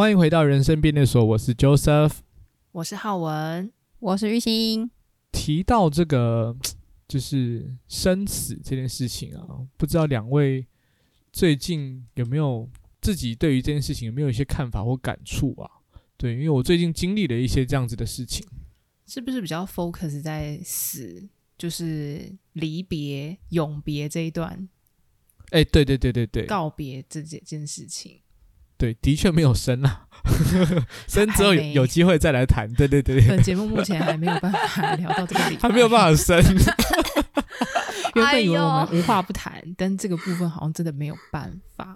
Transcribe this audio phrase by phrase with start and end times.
[0.00, 2.20] 欢迎回到人生便利所，我是 Joseph，
[2.72, 4.90] 我是浩文，我是玉兴。
[5.30, 6.56] 提到这个
[7.06, 9.44] 就是生死这件事情啊，
[9.76, 10.66] 不知道两位
[11.30, 12.66] 最近有没有
[13.02, 15.70] 自己对于这件事情有没有一些看法或感触啊？
[16.16, 18.48] 对，因为我最近经历了一些这样子的事情，
[19.06, 21.28] 是不是比较 focus 在死，
[21.58, 24.66] 就是离别、永别这一段？
[25.50, 28.22] 哎、欸，对对对对对，告别这件件事情，
[28.80, 30.06] 对，的确没有生啊，
[31.06, 32.66] 生之后有有机会再来谈。
[32.72, 36.42] 对对对，本节目目前还没有办法聊到这个里， 还没有办法生。
[38.16, 41.94] 原本以为我们无话不谈，但这个部分好像真的没有办法。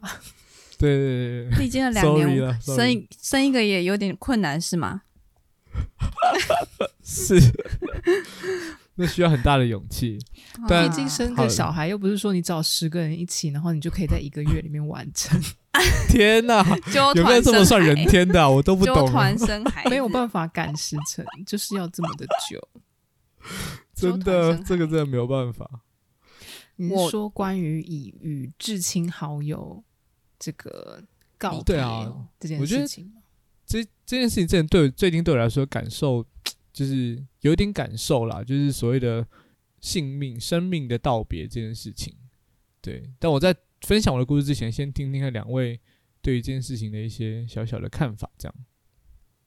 [0.76, 5.00] 对对对，历经了两年，生生一个也有点困难，是吗？
[7.02, 7.40] 是。
[8.96, 10.18] 那需要很大的勇气，
[10.68, 15.42] 毕竟生个小孩又不是说你找十个人一起，然后你就可以在一个月里面完成。
[16.08, 16.64] 天哪，
[17.14, 18.48] 有没有这么算人天的啊？
[18.48, 19.10] 我都不懂。
[19.10, 22.68] 团生孩没有办法赶时辰，就是要这么的久。
[23.94, 25.68] 真的，这个真的没有办法。
[26.76, 29.82] 你说关于以与至亲好友
[30.38, 31.02] 这个
[31.38, 33.12] 告别对啊这件事情？
[33.66, 36.24] 这这件事情真的对最近对我来说感受。
[36.72, 39.24] 就是有点感受啦，就是所谓的
[39.80, 42.12] 性命、生命的道别这件事情。
[42.80, 45.80] 对，但我在分享我的故事之前，先听听看两位
[46.22, 48.30] 对于这件事情的一些小小的看法。
[48.38, 48.54] 这样，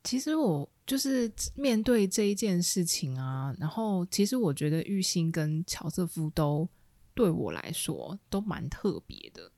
[0.03, 6.69] 其实我就是面对这一件事情啊，然后其实我觉得玉兴跟乔瑟夫都
[7.13, 9.52] 对我来说都蛮特别的。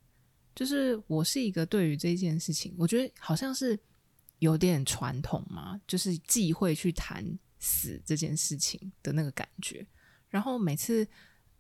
[0.56, 3.78] 就是我是一个对于这件事情，我觉得好像是
[4.40, 7.38] 有点传统嘛，就是忌讳去谈。
[7.62, 9.86] 死这件事情的那个感觉，
[10.30, 11.06] 然后每次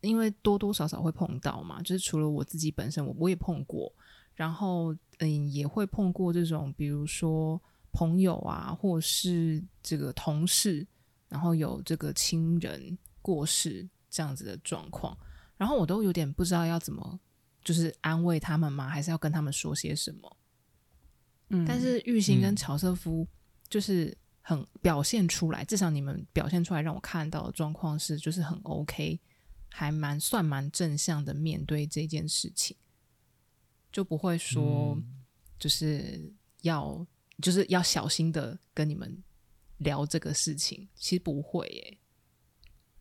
[0.01, 3.91] 因为多多少少会碰到嘛，就是除了我自己本身，我我也碰过，
[4.33, 7.61] 然后嗯也会碰过这种，比如说
[7.91, 10.85] 朋友啊，或是这个同事，
[11.27, 15.17] 然后有这个亲人过世这样子的状况，
[15.57, 17.19] 然后我都有点不知道要怎么，
[17.63, 18.87] 就是安慰他们吗？
[18.87, 20.37] 还是要跟他们说些什么？
[21.49, 23.27] 嗯，但是玉兴跟乔瑟夫
[23.69, 24.17] 就是。
[24.41, 29.19] 很表现出来，至少你们表现出来让我看到的状况是，就是很 OK，
[29.69, 32.75] 还蛮算蛮正向的面对这件事情，
[33.91, 34.97] 就不会说
[35.57, 37.07] 就是要、嗯、
[37.41, 39.23] 就是要小心的跟你们
[39.77, 41.97] 聊这个事情，其实不会耶。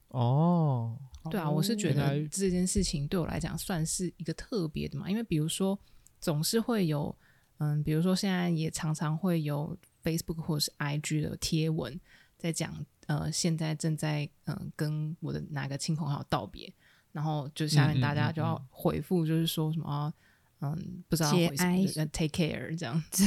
[0.08, 0.98] 哦，
[1.30, 5.78] 对啊，我是觉得这件事情对我来讲算是一个特别的嘛，因为比如说
[6.20, 7.16] 总是会有，
[7.58, 9.76] 嗯，比如说现在也常常会有。
[10.00, 12.00] Facebook 或者是 IG 的贴文
[12.38, 16.70] 在讲，呃，现在正在嗯、呃、跟我的哪个亲朋好友道别，
[17.10, 20.12] 然后就下面大家就要回复，就是说什么
[20.60, 21.66] 嗯，嗯，不知道回什
[21.98, 23.24] 么 take care 这样子。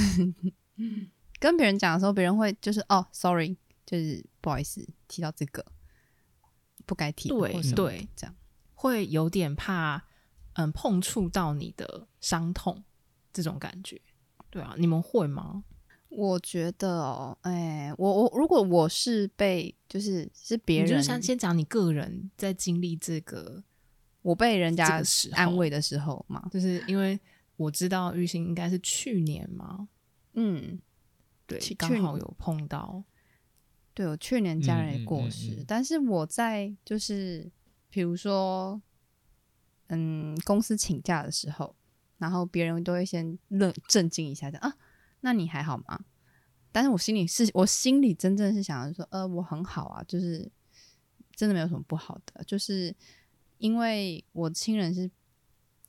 [1.39, 5.65] 跟别人讲的时候，别人会就是哦，sorry，就是不好意思提到这个
[6.85, 8.35] 不该提，对对，这样
[8.75, 10.03] 会有点怕，
[10.53, 12.83] 嗯，碰触到你的伤痛
[13.33, 13.99] 这种感觉。
[14.51, 15.63] 对啊，你们会吗？
[16.13, 23.63] 我觉得哦，哎，我我如果我是被就是是别人，就是先先讲你个人在经历这个，
[24.21, 25.01] 我被人家
[25.31, 27.17] 安慰的时候嘛，就是因为
[27.55, 29.87] 我知道玉兴应该是去年嘛，
[30.33, 30.77] 嗯，
[31.47, 33.01] 对，刚好有碰到，
[33.93, 37.49] 对，我去年家人也过世，嗯嗯嗯嗯，但是我在就是
[37.89, 38.81] 比如说，
[39.87, 41.73] 嗯，公司请假的时候，
[42.17, 44.75] 然后别人都会先愣震惊一下讲啊。
[45.21, 46.05] 那你还好吗？
[46.73, 50.49] 但是我心里是我心里真正是想说，呃，我很好啊，就是
[51.35, 52.95] 真的没有什么不好的，就是
[53.57, 55.11] 因为我亲人是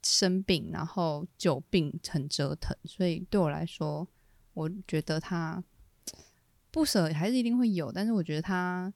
[0.02, 4.08] 生病，然后久病很折腾，所以对我来说，
[4.54, 5.62] 我觉得他
[6.72, 8.92] 不舍还是一定会有，但是我觉得他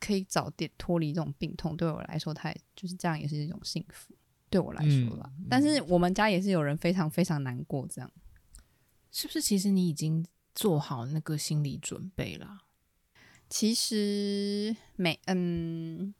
[0.00, 4.14] 可以早点脱离这种病痛，对我来说，他也就是这样也是一种幸福，
[4.48, 5.30] 对我来说吧。
[5.38, 8.10] 嗯，但是我们家也是有人非常非常难过这样。
[9.10, 10.24] 是不是其实你已经
[10.54, 12.58] 做好那个心理准备了？
[13.48, 16.14] 其实没，嗯，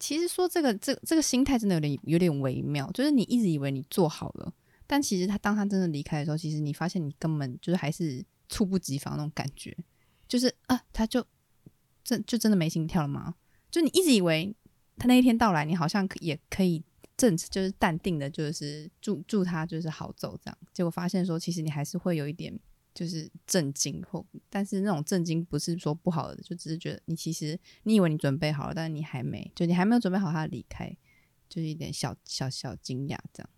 [0.00, 4.52] 其实说这个这这个心态真的有点有点微妙，就是你一直以为你做好了，
[4.86, 9.76] 但其实他当他真的离开的时候，其实你发现你根本就是还是猝不及防那种感觉，
[10.26, 11.24] 就是啊，他就
[12.02, 13.36] 真就真的没心跳了吗？
[13.70, 14.54] 就你一直以为
[14.96, 16.84] 他那一天到来，你好像也可以。
[17.18, 22.58] 正就是淡定的，就是祝祝他就是好走这样，结果发现说，其实你还是会有一点
[22.94, 30.96] 就是震惊或，但是那种震惊不是说不好的，就只是觉得你其实你以为你准备好了，但是你还没，就你还没有准备好他离开，
[31.48, 33.50] 就是一点小小小惊讶这样。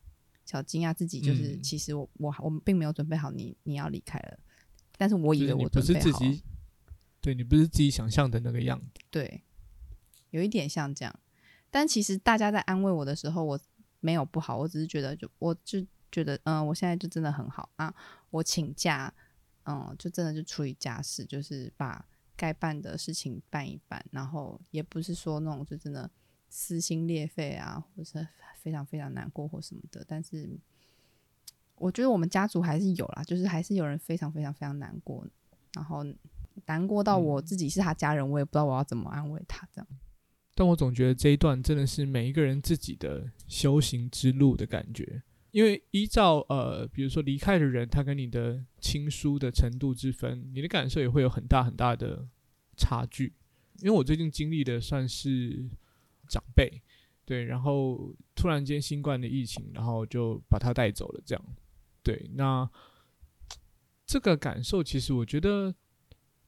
[0.46, 4.38] 小惊讶自己，就是、嗯、其实我我我们并没有准备好你你要离开了，
[4.98, 6.42] 但是我以为我准备好了，就是、不是自己，
[7.20, 9.44] 对你不是自己想象的那个样子，对，
[10.30, 11.20] 有一点像这样，
[11.70, 13.58] 但其实大家在安慰我的时候，我
[14.00, 17.94] 没有不好，我只是觉得就我就觉得嗯，我现在就真的很好啊，
[18.30, 19.12] 我请假，
[19.64, 22.04] 嗯，就真的就处理家事，就是把。
[22.36, 26.10] 该办的事情办一办，然后也不是说那种就真的
[26.48, 28.26] 撕心裂肺啊，或者是
[28.56, 30.02] 非常非常难过或什么的。
[30.08, 30.58] 但是
[31.74, 35.26] 我觉得我们家族还是有啦，就是还是有人非常非常非常难过，
[35.74, 36.02] 然后
[36.64, 39.86] 难过到我自己是他家人，我也不知道我要怎么安慰他这样。
[40.60, 45.22] 但我总觉得这一段真的是每一个人自己的修行之路的感觉。
[45.52, 52.28] 因为依照呃，比如说离开的人，他跟你的亲疏的程度之分，你的感受也会有很大很大的
[52.76, 53.32] 差距。
[53.78, 55.66] 因为我最近经历的算是
[56.28, 56.82] 长辈，
[57.24, 61.42] 对，然后突然间新冠的疫情，然后就把他带走了，这样，
[62.02, 62.68] 对，那
[64.04, 65.74] 这个感受其实我觉得，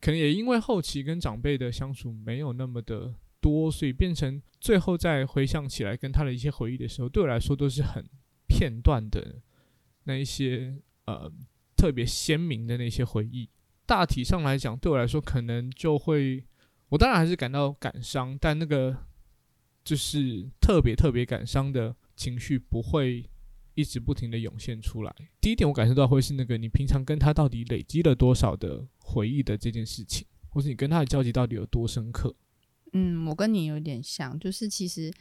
[0.03, 8.03] 可能也因为后期跟长辈的相处没有那么的多，所以变成最后再回想起来跟他的一些回忆的时候，对我来说都是很。
[8.55, 9.41] 片段的
[10.05, 11.33] 那一些呃
[11.75, 13.49] 特别鲜明的那些回忆，
[13.87, 16.45] 大体上来讲，对我来说可能就会，
[16.91, 18.95] 我当然还是感到感伤，但那个
[19.83, 23.25] 就是特别特别感伤的情绪不会
[23.75, 25.15] 一直不停的涌现出来。
[25.41, 32.37] 第一点，我感受到会是那个你平常跟他到底累积了多少的回忆的这件事情，或是你跟他的交集到底有多深刻。
[32.93, 35.13] 嗯，我跟你有点像，就是其实。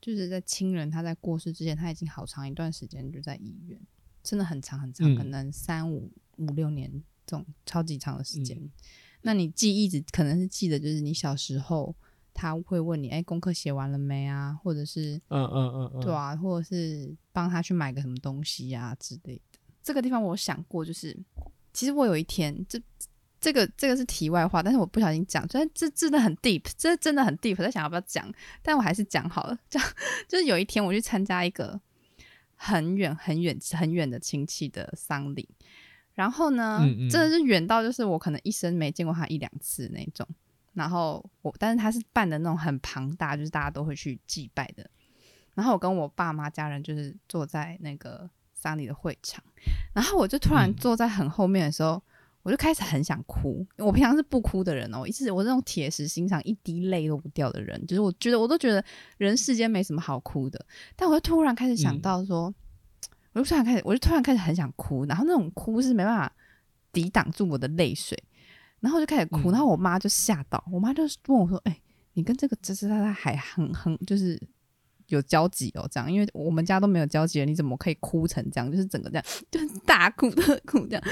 [0.00, 3.76] 就是在亲人他在过世之前，他已经好长一段时间就在医院，
[4.22, 6.88] 真的很长很长，嗯、可能三五五六年
[7.26, 8.56] 这种超级长的时间。
[8.56, 8.70] 嗯、
[9.22, 11.92] 那你记忆只可能是记得，就是你小时候
[12.32, 14.54] 他会问你，哎、欸，功课写完了没啊？
[14.62, 19.58] 或者是嗯嗯嗯嗯，对啊，或者是帮他去买个什么东西呀、啊、之类的。
[19.82, 21.18] 这个地方我想过，就是
[21.72, 22.80] 其实我有一天这。
[23.40, 28.28] 这个这个是题外话，但是我不小心讲，这这真的很 deep，这真的很 deep，我在想要不要讲，
[28.62, 29.56] 但我还是讲好了。
[29.70, 29.88] 这 样
[30.26, 31.80] 就是有一天我去参加一个
[32.56, 35.48] 很远很远很远的亲戚的丧礼，
[36.14, 40.26] 然后呢，嗯嗯真的是远到就是我可能一生没见过他一两次那种。
[40.74, 44.88] 然后我，但是他是办的那种很庞大，就是大家都会去祭拜的。
[45.54, 49.42] 然后我跟我爸妈家人就是坐在那个丧礼的会场，
[49.92, 51.92] 然后我就突然坐在很后面的时候。
[51.92, 52.02] 嗯
[52.48, 58.82] 我就开始很想哭，我平常是不哭的人哦，一直我这种铁石心肠，一滴泪都不掉的人，就是我觉得我都觉得
[59.18, 60.64] 人世间没什么好哭的，
[60.96, 62.54] 但我就突然开始想到说，嗯、
[63.34, 66.32] 我就突然开始，我就突然开始很想哭，然后那种哭是没办法
[66.90, 68.18] 抵挡住我的泪水，
[68.80, 71.82] 然后就开始哭，然后我妈就吓到，我妈就问我说：“哎、欸，
[72.14, 74.40] 你跟这个这这他他还很很就是。”
[75.08, 78.70] 有交集哦，这样，因为我们家都没有交集了，你怎么可以哭成这样？
[78.70, 81.02] 就是整个这样，就是大哭特哭这样，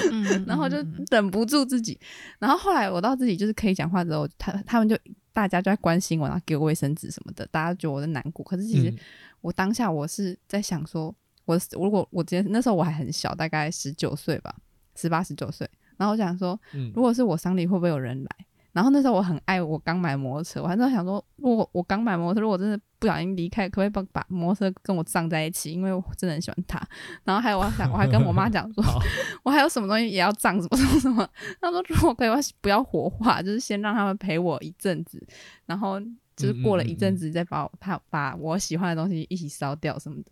[0.46, 0.76] 然后就
[1.10, 1.98] 忍不住自己。
[2.38, 4.96] 然后后来我到自己就是可以讲话之后，他他们就
[5.32, 8.44] 大家就在关心我，然后给我卫生纸什么的，大家觉得我在难过。
[8.44, 8.94] 可是其实
[9.40, 11.14] 我当下我是在想说，
[11.44, 14.54] 我如果我今天那时候我还很小，大概十九岁吧，
[14.94, 16.58] 十八十九岁，然后我想说，
[16.94, 18.45] 如果是我丧礼会不会有人来？
[18.76, 25.72] 然后那时候我很爱我刚买摩托车，我还在想说，如果我刚买摩托车，如果真的不小心离开，可不可以把把摩托车跟我葬在一起？
[25.72, 26.78] 因为我真的很喜欢它。
[27.24, 28.84] 然后还有我想，我还跟我妈讲说，
[29.42, 31.26] 我还有什么东西也要葬，什么什么什么。
[31.58, 35.26] 她说如果可以，我不要火化，就是先让他们陪我一阵子，
[35.64, 35.98] 然后
[36.36, 40.30] 就是过了一阵子再把我他把我喜欢的东西一起烧掉什么的。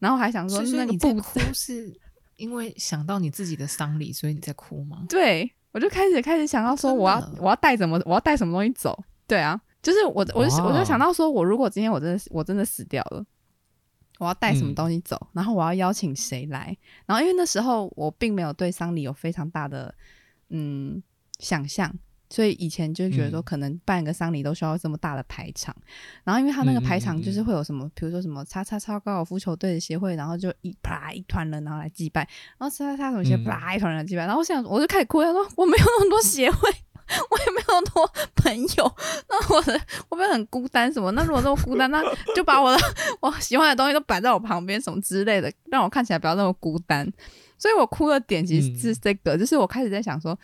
[0.00, 1.98] 然后还想说，那个不哭是
[2.36, 5.06] 因为想到你自己的丧礼，所以你在哭吗？
[5.08, 5.50] 对。
[5.76, 8.98] 我就开始开始想到说，我要我要带什么，我要带什么东西走？
[9.26, 13.22] 对啊，就是我我就我就想到说，我如果今天我真的我真的死掉了，
[14.18, 15.18] 我要带什么东西走？
[15.20, 16.74] 嗯、然后我要邀请谁来？
[17.04, 19.94] 然后因为那时候我并没有对丧礼有非常大的
[20.48, 21.02] 嗯
[21.40, 21.94] 想象。
[22.28, 25.82] 所以以前就觉得说，可能办个丧礼都需要这么大的排场，嗯、
[26.24, 32.28] 然后因为他那个排场就是会有什么，比、嗯嗯嗯、如说什么叉叉叉高尔夫球队的协会，然后就一啪一团人，然后来祭拜，
[32.58, 36.68] 然后叉叉叉什么协会啪一团人来祭拜，然后我想我就开始哭，他说我没有那么多协会，
[37.30, 38.96] 我也没有那么多朋友，
[39.28, 41.12] 那我的我会不会很孤单什么？
[41.12, 42.02] 那如果这么孤单，那
[42.34, 42.78] 就把我的
[43.20, 47.08] 我喜欢的东西都摆在我旁边什么之类的，让我看起来不要那么孤单。
[47.56, 50.36] 所以我哭的点其实是这个，嗯、就是我开始在想说。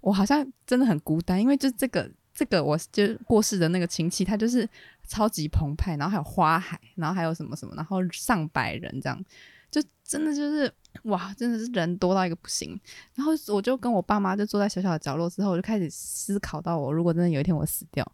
[0.00, 4.68] 我好像真的很孤单，因为就这个这个，我就过世的那个亲戚，他就是
[5.06, 9.24] 超级澎湃，然后还有花海，然后还有什么什么，然后上百人这样，
[9.70, 10.72] 就真的就是
[11.04, 12.78] 哇，真的是人多到一个不行。
[13.14, 18.10] 然后我就跟我爸妈就坐在小小的角落之后，我就开始思考到，我如果真的有一天我死掉，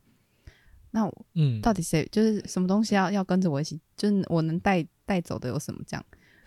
[0.90, 6.05] 那我嗯，到底谁就是什么东西要要跟着我一起，就是我能带带走的有什么这样？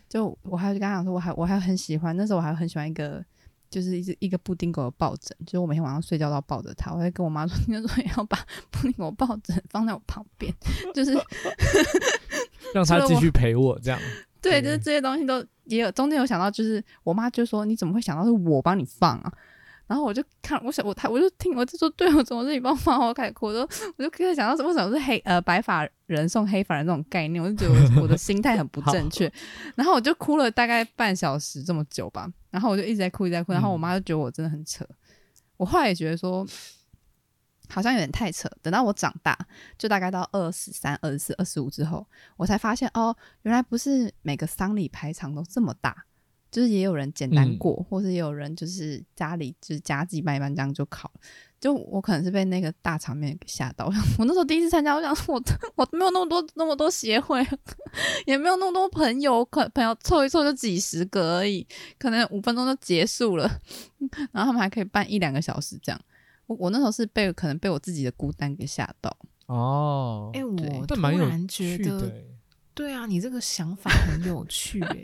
[0.09, 3.23] 就我还跟他讲说，我还我还很喜欢，那时候我还很喜欢一个，
[3.69, 6.91] 就是一只一个布丁狗的抱枕，就是我每天晚上睡觉都要抱着它。
[6.93, 8.37] 我会跟我妈说， 你说要把
[8.71, 10.53] 布丁狗抱枕放在我旁边，
[10.93, 11.13] 就是
[12.73, 13.99] 让它继续陪我这样。
[14.41, 19.33] 对，就是这些东西都也有，中间有想到，就是我妈就说，你怎么会想到是我帮你放啊？
[19.89, 23.01] 然后我就看，我想我他我就听，我就说对，我怎么是你帮我放？
[23.01, 23.67] 我开始哭，我说
[23.97, 29.31] 我就开始想到是为什么是黑呃白发人送黑发人这种概念，我就觉得我，我的心态很不正确。
[29.75, 34.85] 然后我就哭了大概半小时这么久吧，然后我就一直在哭一直在哭，然后我妈就觉得我真的很扯。
[34.85, 34.95] 嗯、
[35.57, 36.45] 我后来也觉得说
[37.67, 38.47] 好像有点太扯。
[38.61, 39.35] 等到我长大，
[39.75, 42.05] 就大概到二十三、二十四、二十五之后，
[42.37, 46.05] 我才发现哦，原来不是每个丧礼排场都这么大。
[46.51, 51.11] 就是也有人简单过，嗯、或是也有人就是家里就是家祭拜一办这样就考。
[51.59, 53.91] 就我可能是被那个大场面给吓到。
[54.17, 55.43] 我那时候第一次参加，我想说我
[55.75, 57.45] 我没有那么多那么多协会，
[58.25, 63.59] 也没有那么多朋友，可朋友凑一凑就几十个而已，可能五分钟就结束了。
[64.31, 65.99] 然后他们还可以办一两个小时这样。
[66.47, 69.13] 我我那时候是被可能被我自己的孤单给吓到。
[69.47, 72.09] 哦，哎、欸，我突然觉得。
[72.79, 75.03] 对啊，你这个想法很有趣诶，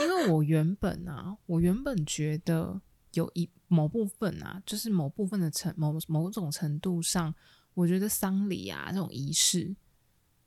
[0.00, 2.80] 因为我原本啊，我原本觉得
[3.14, 7.34] 有一某部分啊，就是某部分的程某某种程度上，
[7.74, 9.74] 我觉得丧礼啊这种仪式，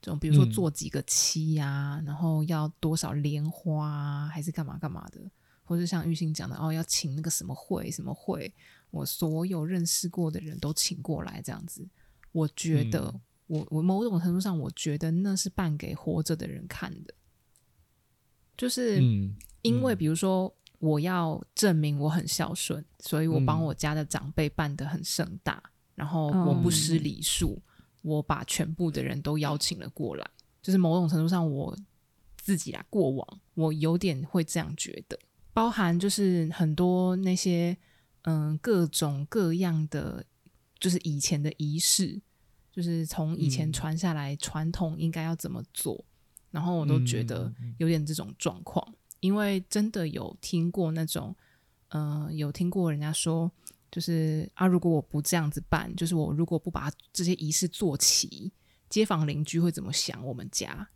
[0.01, 5.19] 这种比如说做几个七啊，嗯、然后要多少莲花啊，还是干嘛干嘛的，
[5.65, 8.55] 或者像玉兴讲的哦，要请那个什么会什么会，
[8.89, 11.85] 我所有认识过的人都请过来这样子，
[12.31, 13.19] 我觉得。
[13.49, 17.13] 嗯我我某种程度上，我觉得那是办给活着的人看的，
[18.57, 19.01] 就是
[19.61, 25.63] 因为比如说我要证明我很孝顺，所以我帮我家的长辈办得很盛大，
[25.95, 27.61] 然后我不失礼数，
[28.01, 30.29] 我把全部的人都邀请了过来，
[30.61, 31.73] 就是某种程度上我
[32.35, 35.17] 自己啊过往，我有点会这样觉得，
[35.53, 37.77] 包含就是很多那些
[38.23, 40.25] 嗯各种各样的，
[40.81, 42.21] 就是以前的仪式。
[42.77, 46.05] 就是从以前传下来传统应该要怎么做，嗯、
[46.51, 51.35] 然后我都觉得有点这种状况，嗯、因为真的有听过那种，
[51.89, 53.51] 呃，有听过人家说，
[53.89, 58.51] 就是啊，如果我不这样子办，就是我如果不把这些仪式做齐，
[58.91, 60.89] 街坊邻居会怎么想我们家？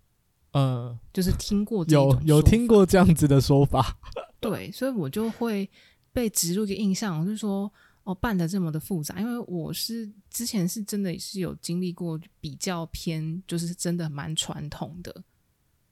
[0.52, 3.98] 呃，就是听过有有听过这样子的说法，
[4.40, 5.68] 对，所以我就会
[6.14, 7.74] 被植入一个印象，就是说。
[8.04, 15.24] 哦，办的这么的复杂，因为我是之前是真的是有经历过比较偏，就是真的蛮传统的，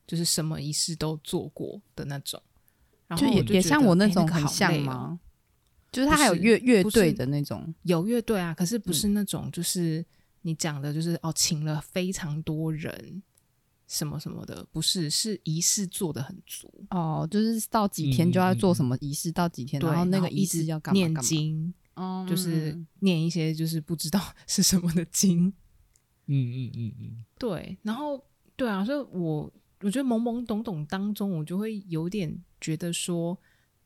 [0.08, 2.42] 就是什么仪式都做过的那种。
[3.08, 5.20] 然后也也像我那种很像吗？
[5.92, 10.06] 就是他还有乐乐队的那种，有乐队啊，可是不是那种，就是
[10.42, 13.22] 你讲的，就是、嗯、哦，请了非常多人，
[13.88, 21.74] 什么什么的，不是，是仪式做的很足哦，就是到几天就要做什么仪式，嗯、到几天，然后那个仪式要干嘛干嘛念经。
[22.28, 25.48] 就是念一些就是不知道 是什么的经，
[26.28, 28.24] 嗯嗯嗯嗯，对，然后
[28.56, 29.52] 对啊，所以我
[29.82, 33.38] 我觉得懵懵懂懂当中，我就会有点觉得说，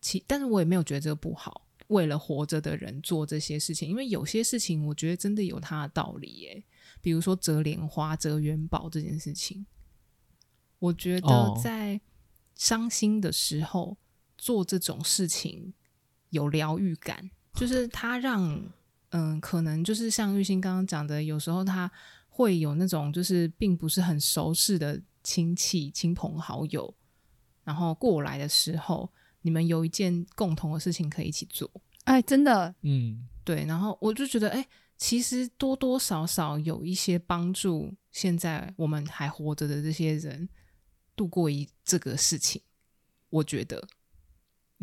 [0.01, 6.63] 其但是我也没有觉得这个不好，为了活着的人做这些事情，因为有些事情我觉得真的有它的道理耶，
[7.01, 9.65] 比如说折莲花、折元宝这件事情，
[10.79, 12.01] 我觉得在
[12.55, 13.97] 伤心的时候
[14.37, 15.73] 做这种事情
[16.29, 17.31] 有疗愈感。
[17.53, 18.61] 就是他让，
[19.09, 21.89] 嗯，可能就是像玉兴刚刚讲的，有时候他
[22.27, 26.93] 会有那种就是并不是很熟识的亲戚、亲朋好友，
[27.63, 29.07] 然后过来的时候，
[29.41, 31.69] 你们有一件共同的事情可以一起做。
[32.05, 33.65] 哎，真的，嗯，对。
[33.65, 34.67] 然后我就觉得，哎，
[34.97, 40.49] 其实多多少少有一些帮助，现在我们还活着的这些人
[41.15, 42.61] 度过一这个事情，
[43.29, 43.87] 我觉得。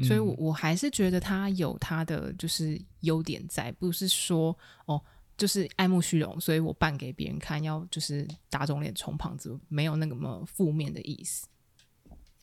[0.02, 5.00] 所以我，我我还是觉得他有他的就是优点在，不是说哦，
[5.36, 11.46] 就是爱慕虚荣，所以我扮给别人看，要就是打肿脸充胖子，没有那么负面的意思。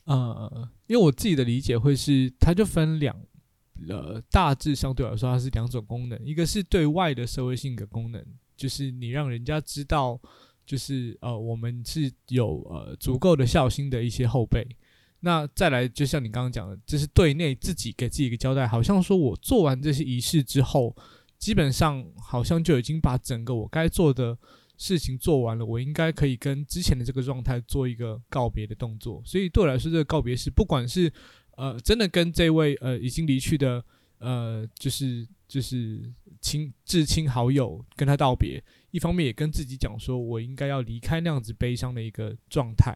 [0.04, 3.14] 呃，因为我自己的理解会是，它就分两，
[3.88, 8.24] 呃，大致相对来说，它是两种功能，一个是对外的社会性的功能，
[8.56, 10.18] 就是你让人家知道，
[10.64, 14.66] 就是呃，我们是有呃足够的孝心的一些后辈。
[15.20, 20.94] 那再来，就像你刚刚讲的，这是对内自己给自己一个交代，好像说我做完这些仪式之后，
[21.38, 24.38] 基本上好像就已经把整个我该做的
[24.76, 29.20] 事情做完了，我应该可以跟之前的这个状态做一个告别的动作。
[29.24, 31.12] 所以对我来说，这个告别式，不管是
[31.56, 33.84] 呃真的跟这位呃已经离去的
[34.18, 36.08] 呃就是就是
[36.40, 42.94] 亲至亲好友跟他道别，一方面也跟自己讲说我应该要离开那样子悲伤的一个状态。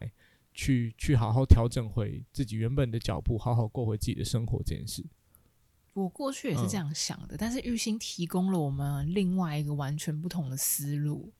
[0.52, 5.04] 去去好好调整回自己原本的脚步，好好过回自己的生活这件事。
[5.94, 11.32] 我过去也是这样想的，嗯、但是玉兴提供了我们另外一个完全不同的思路。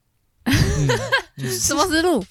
[0.45, 0.54] 嗯
[1.38, 2.25] 嗯、什么思路？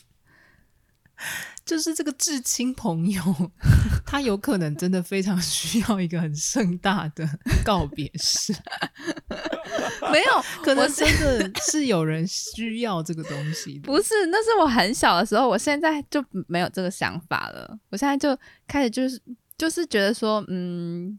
[1.64, 3.22] 就是这个至亲朋友，
[4.06, 7.28] 他有可能真的非常需要一个很盛大的
[7.64, 8.54] 告别式。
[10.12, 13.80] 没有，可能真的是有人需要这个东西。
[13.80, 17.80] 不是，那是我很小的时候，我现在就没有这个想法了。
[17.90, 18.38] 我现在就
[18.68, 19.22] 开始就是
[19.58, 21.18] 就是觉得说，嗯，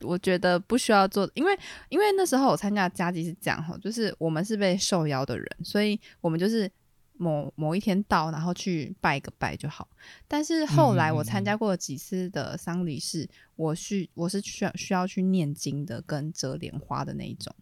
[0.00, 1.56] 我觉得不需要做，因为
[1.90, 6.68] 因为那时候我参加的家祭是这样哈，就是我们是被受邀的人，所以我们就是。
[7.18, 9.88] 某某一天到，然后去拜个拜就好。
[10.28, 17.54] 但是后来我参加过几次的丧礼是，嗯、我需我是需要需要去念经的，跟折莲花的那一种，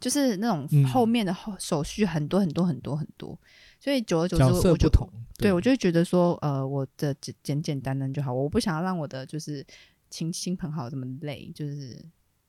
[0.00, 3.38] 就是那种后面的后手续很多很多很多很多。
[3.78, 5.00] 所以久而久之，我就对，
[5.38, 9.64] 对我就会觉得说，呃，我的简简简单单就好，我不想要让我的就是
[10.10, 12.02] 亲亲朋好友这么累，就是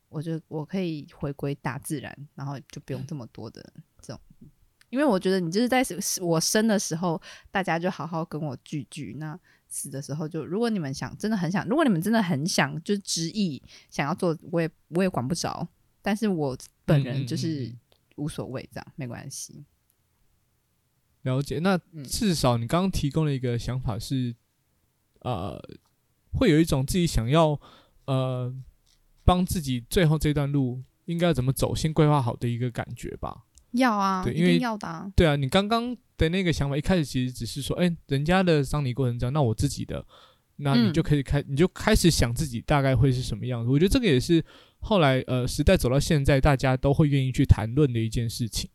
[0.09, 3.61] 我就我可以回归大自然，然后就不用这么多的
[4.01, 4.21] 这种。
[4.89, 5.83] 因为我觉得你就是在
[6.21, 9.15] 我生的时候，大家就好好跟我聚聚。
[9.19, 15.67] 那死的时候就，就如果你们想，真的很想，如果你们真的很想，就执意想要做，我也我也管不着。
[16.01, 17.69] 但是我本人就是
[18.15, 19.65] 无所谓，这样、嗯嗯嗯、没关系。
[21.23, 21.59] 了解。
[21.59, 24.33] 那至少你刚刚提供了一个想法是，
[25.19, 25.61] 呃，
[26.31, 27.59] 会有一种自己想要
[28.05, 28.55] 呃
[29.25, 33.46] 帮自己最后这段路应该怎么走，先规划好的一个感觉吧。
[33.77, 35.11] 要啊，对，因为要的啊。
[35.15, 40.05] 对啊，你刚刚的那个想法一开始其实只是说，哎、欸，人家的丧礼过程这样，那我自己的，
[40.57, 43.69] 那你就可以开，嗯、你就开始想自己大概会是什么样子。
[43.69, 44.43] 我觉得这个也是
[44.79, 48.69] 后来呃时代走到现在，大家都会愿意去谈论的一件事情。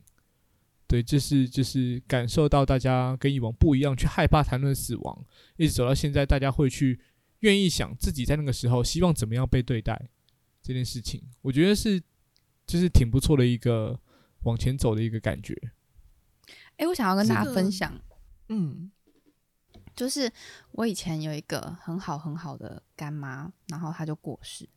[0.86, 5.24] 对，就是就是感受到大家跟以往不一样，去害怕谈论死亡，
[5.56, 7.00] 一直走到现在，大家会去
[7.40, 10.08] 愿意想自己在那个时候希望怎么样被对待
[10.62, 11.22] 这件事情。
[11.40, 12.00] 我觉得是
[12.66, 13.98] 就是挺不错的一个。
[14.44, 15.56] 往前走的一个感觉。
[16.76, 17.92] 哎、欸，我想要跟大家分享，
[18.48, 18.90] 嗯，
[19.94, 20.30] 就是
[20.72, 24.68] 我以前有一个很好很好的干妈，然后她就过世，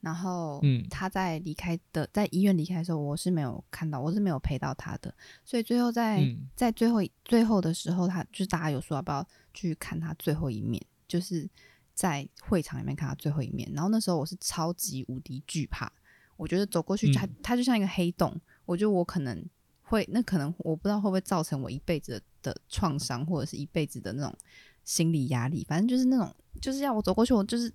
[0.00, 11.48] 然后嗯，她在离开的在医院离开的时候，我是没有看到，我是没有陪到她的，所以最后在、嗯、在最后最后的时候，她就是大家有说要不要去看她最后一面，就是
[11.94, 15.90] 在会场里面看她最后一面，然后那时候我是超级无敌惧怕，
[16.36, 18.38] 我觉得走过去，她她、嗯、就像一个黑洞。
[18.66, 19.42] 我觉得我可能
[19.80, 24.36] 会，那可能我不知道会不会造成我一辈子的创伤，或者是一辈子的那种
[24.84, 25.64] 心理压力。
[25.66, 27.72] 反正就是那种，就是要我走过去，我就是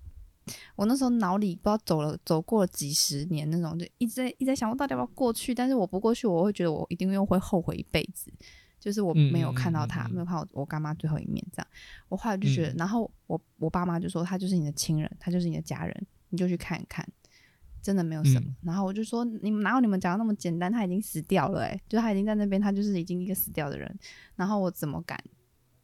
[0.76, 5.54] 我那时候脑里不知道走了走过了几十年那种，就一直在一直在想，我到底要不要过去？
[5.54, 8.32] 但是我不过去，我会觉得我一定又会后悔一辈子。
[8.78, 11.66] 就是我没有看到他，嗯嗯嗯嗯没有看到我干妈最后一面，这样。
[12.08, 17.08] 我后来就觉得，嗯、然后我我爸妈就说，他就是你的亲人，他就是你的家人，你就去看一看。
[17.82, 20.70] 真的没有什么，嗯、然后我就说，你们哪有你们讲的那么简单？
[20.72, 23.98] 他已经死掉了、欸，诶，就他已经在那边，他就是已经一个死掉的人。
[24.36, 25.22] 然后我怎么敢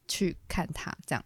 [0.06, 1.24] 去看他这样？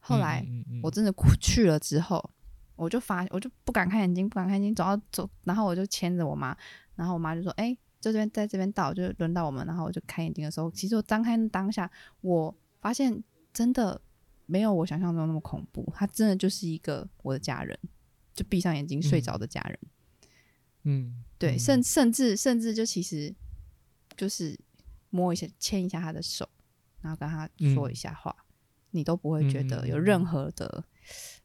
[0.00, 0.42] 后来
[0.82, 2.30] 我真的去了之后，
[2.76, 6.56] 我就发，我就不敢看眼睛，不敢看眼睛，走到走，然后我就牵着我妈，
[6.94, 11.90] 然后我妈就说：“哎、欸，就这边在这边到，就轮到我们。”然后我就看眼睛的时候，其实我张开当下，
[12.22, 14.00] 我发现真的
[14.46, 17.78] 没有我想象中那么恐怖，他真的就是一个我的家人，
[18.32, 19.78] 就闭上眼睛睡着的家人。
[19.82, 19.88] 嗯
[20.84, 23.34] 嗯，对，甚甚至甚至就其实
[24.16, 24.58] 就是
[25.10, 26.48] 摸一下、牵一下他的手，
[27.00, 28.44] 然后跟他说一下话，嗯、
[28.92, 30.84] 你都不会觉得有任何的、嗯、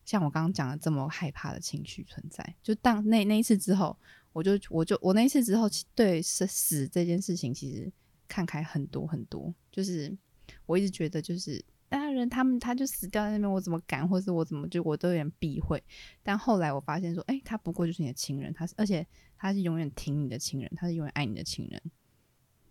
[0.05, 2.55] 像我刚刚讲的这么害怕的情绪存在。
[2.61, 3.97] 就当那那一次之后，
[4.31, 7.91] 我就我就我那一次之后，对死死这件事情其实
[8.27, 9.53] 看开很多很多。
[9.71, 10.15] 就是
[10.65, 11.63] 我一直觉得就是。
[11.93, 15.81] 当然，他们他就死掉在那边，我怎么敢，或是我怎么就我都有点避讳。
[16.23, 19.05] 但后来我发现说，哎、欸，他不过就是你的亲人，他是而且
[19.37, 21.79] 他是永远挺你的亲人，他是永远爱你的亲人。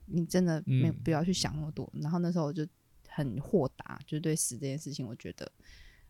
[0.06, 1.88] 你真的没有必要去想那么多。
[1.94, 2.66] 嗯、然后那时候我就
[3.08, 5.52] 很豁达，就是对死这件事情，我觉得，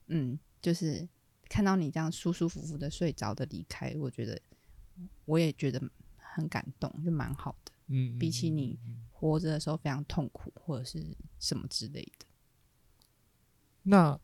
[0.06, 1.06] 嗯，就是
[1.50, 4.40] 看到你这样舒舒服服的睡着的离开，我觉得
[5.26, 5.78] 我也觉得
[6.16, 7.72] 很感动，就蛮好的。
[7.88, 8.78] 嗯，比起你
[9.10, 12.26] 活着的时候非常痛苦或者是什么之类的。
[13.84, 14.18] 那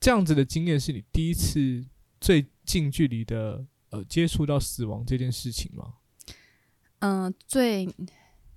[0.00, 1.84] 这样子的经验是你第一次
[2.20, 5.94] 最近距离的呃接触到死亡这件事情吗？
[7.00, 7.88] 嗯、呃，最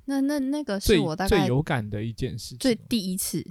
[0.06, 3.42] 那那那个是我大概最有感的一件事，最第一次，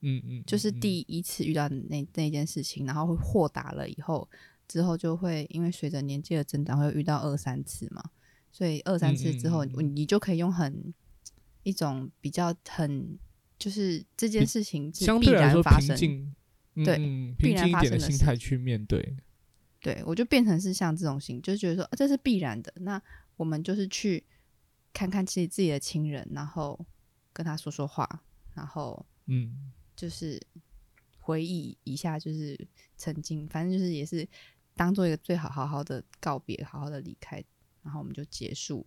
[0.00, 4.28] 嗯，嗯嗯，就是第一次遇到那那件事情，然后会豁达了以后，
[4.66, 8.02] 之后就会因为随着年纪的增长，会遇到二三次嘛，
[8.50, 10.92] 所以二三次之后，嗯嗯嗯，你就可以用很
[11.62, 13.18] 一种比较很。
[13.60, 16.34] 就是这件事情是相对来说发生，平
[16.74, 19.16] 静，对嗯，平静一点的心态去面对。
[19.80, 22.72] 对，我就变成是像这种心，就是觉得说、啊、这是必然的。
[22.76, 23.00] 那
[23.36, 24.24] 我们就是去
[24.92, 26.78] 看看自己自己的亲人，然后
[27.32, 28.22] 跟他说说话，
[28.54, 30.40] 然后嗯，就是
[31.18, 32.58] 回忆一下，就是
[32.96, 34.26] 曾经，反正就是也是
[34.74, 37.42] 当做一个最好好好的告别，好好的离开，
[37.82, 38.86] 然后我们就结束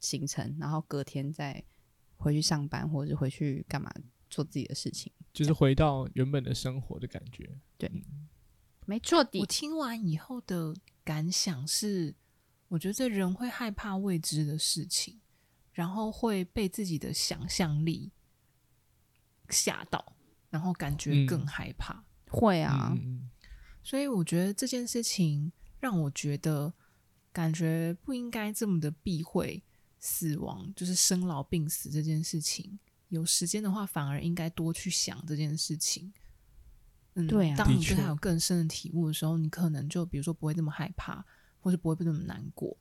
[0.00, 1.64] 行程，然后隔天再
[2.22, 3.92] 回去上班，或者是回去干嘛
[4.30, 7.50] 做自己的事情，就是回到原本的生活的感觉。
[7.76, 7.90] 对。
[7.92, 8.28] 嗯
[8.84, 9.38] 没错的。
[9.38, 12.16] 我听完以后的感想是，
[12.66, 15.20] 我觉得人会害怕未知的事情，
[15.72, 18.10] 然后会被自己的想象力
[19.50, 20.16] 吓到，
[20.50, 21.94] 然后感觉更害怕。
[21.94, 22.92] 嗯、会啊，
[23.84, 26.74] 所以我觉得这件事情让我觉得，
[27.32, 29.62] 感觉不应该这么的避讳
[30.02, 32.76] 死亡，就是生老病死这件事情。
[33.08, 36.12] 有时间的话，反而应该多去想这件事情。
[37.14, 37.56] 嗯，对啊。
[37.56, 41.24] 当你对他有更深的体悟的时候，你可能就比如说不会那么害怕，
[41.60, 42.76] 或是不会那么难过。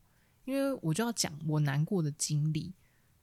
[0.45, 2.73] 因为我就要讲我难过的经历，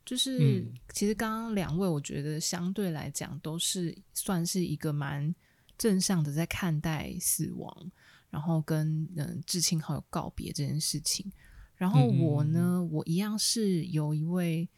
[0.04, 5.34] 就是、嗯、其实刚刚两位我觉得相对来讲都是算是一个蛮
[5.76, 7.90] 正向的在看待死亡，
[8.30, 11.32] 然后跟嗯至亲好友告别这件事情。
[11.78, 14.68] 然后我呢，嗯、我一样是有一位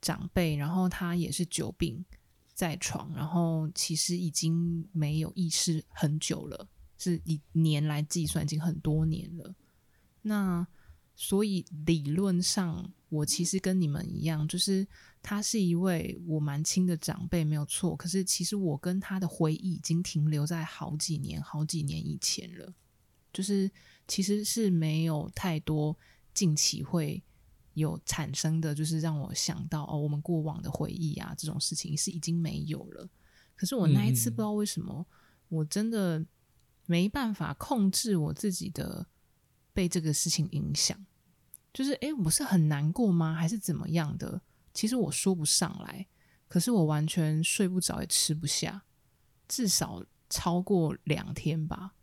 [0.00, 2.04] 长辈，然后他也是久病。
[2.52, 6.68] 在床，然后其实已经没有意识很久了，
[6.98, 9.54] 是以年来计算，已经很多年了。
[10.20, 10.66] 那
[11.14, 14.86] 所以理论上，我其实跟你们一样，就是
[15.22, 17.96] 他是一位我蛮亲的长辈，没有错。
[17.96, 22.74] 可是其实我跟他的回忆已经停留在好几年、好几年以前了，
[23.32, 23.70] 就是
[24.06, 25.96] 其实是没有太多
[26.34, 27.22] 近期会。
[27.74, 33.08] 有产生的就是让我想到哦，我们过往的回忆啊，这种事情是已经没有了。
[33.54, 35.06] 可是我那一次不知道为什么，嗯、
[35.48, 36.22] 我真的
[36.86, 39.06] 没办法控制我自己的
[39.72, 41.06] 被这个事情影响。
[41.72, 43.32] 就是诶，我是很难过吗？
[43.32, 44.42] 还是怎么样的？
[44.74, 46.06] 其实我说不上来。
[46.48, 48.82] 可是我完全睡不着，也吃不下，
[49.46, 51.94] 至少超过两天吧，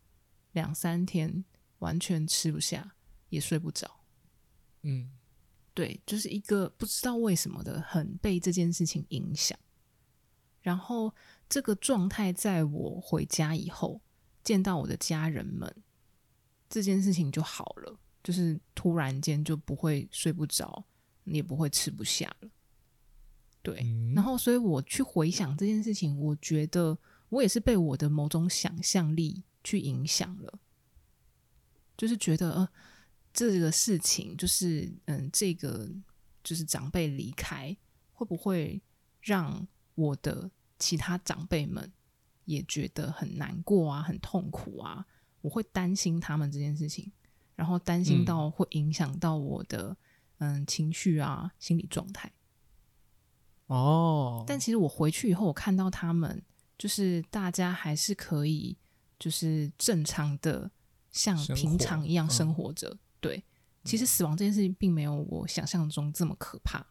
[0.53, 1.43] 两三天
[1.79, 2.95] 完全吃不下，
[3.29, 3.96] 也睡不着。
[4.81, 5.11] 嗯。
[5.73, 9.55] 对，就是一个不知道为什么的，很被这件事情影响。
[10.59, 11.13] 然后
[11.47, 14.01] 这个状态，在我回家以后
[14.43, 15.71] 见到我的家人们，
[16.67, 20.83] 这件事情就好了，就是突然间就不会睡不着，
[21.25, 22.49] 也不会吃不下了。
[23.61, 26.97] 对，嗯、然后所以我去回想这件事情，我觉得
[27.29, 30.59] 我也是被我的某种想象力去影响了，
[31.95, 32.69] 就是觉得呃。
[33.37, 35.87] 这个事情就是，嗯，这个
[36.43, 37.77] 就是长辈离开，
[38.11, 38.81] 会不会
[39.21, 41.93] 让我的其他长辈们
[42.45, 45.05] 也觉得很难过啊，很痛苦啊？
[45.41, 47.11] 我会担心他们这件事情，
[47.55, 49.95] 然后担心到会影响到我的
[50.39, 52.33] 嗯，嗯情绪啊、心理状态。
[53.67, 56.41] 哦，但其实我回去以后，我看到他们，
[56.75, 58.75] 就是大家还是可以，
[59.19, 60.71] 就是正常的
[61.11, 62.97] 像平常一样生活着。
[63.19, 63.43] 对，
[63.83, 66.85] 其实死亡这件事情并没有我想象中这么可怕。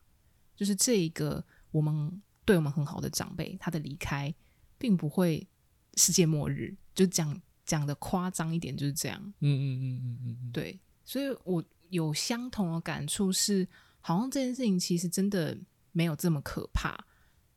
[0.56, 4.34] 就是这一个我们对我们很好的长辈，他的离开
[4.78, 5.46] 并不会
[5.94, 6.74] 世界末日。
[6.94, 9.20] 就讲讲的夸张一点，就是这样。
[9.40, 10.80] 嗯嗯嗯嗯嗯，对。
[11.04, 13.68] 所以我有相同的感触是，
[14.00, 15.56] 好像这件事情其实真的
[15.92, 17.06] 没有这么可怕。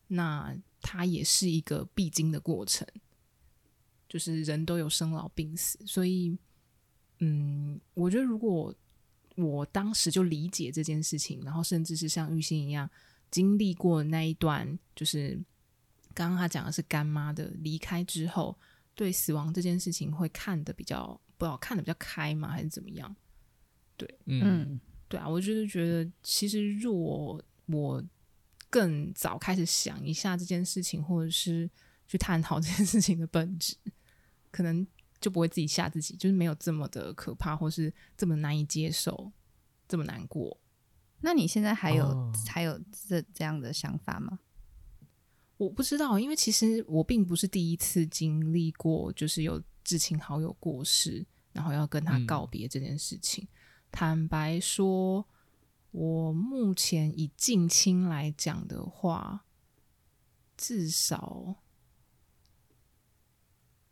[0.08, 2.86] 那它也是一个必经的过程，
[4.10, 6.38] 就是人都有生老病死，所以。
[7.19, 8.73] 嗯，我觉得如果
[9.36, 12.89] 我当时就理解这件事情，然后甚至是像玉兴一样
[13.32, 15.39] 经历过那一段，就是
[16.13, 18.58] 刚刚他讲的是干妈的离开之后，
[18.95, 22.49] 对死亡这件事情会看得比较不知道看得比较开吗？
[22.49, 23.15] 还是怎么样？
[23.95, 28.03] 对，嗯，对啊，我就是觉得其实若我，我
[28.69, 31.69] 更早开始想一下这件事情，或者是
[32.08, 33.75] 去探讨这件事情的本质，
[34.51, 34.88] 可能。
[35.19, 39.32] 就不会自己吓自己，就是没有这么的可怕，或是这么难以接受，
[39.88, 40.58] 这么难过。
[41.21, 44.39] 那你现在还有、哦、还有这这样的想法吗？
[45.58, 53.43] 我不知道，因为其实我并不是第一次经历过，就是有至亲好友过世，然后要跟他告别这件事情。
[53.43, 53.49] 嗯、
[53.91, 55.27] 坦白说，
[55.91, 59.43] 我目前以近亲来讲的话，
[60.55, 61.58] 至少。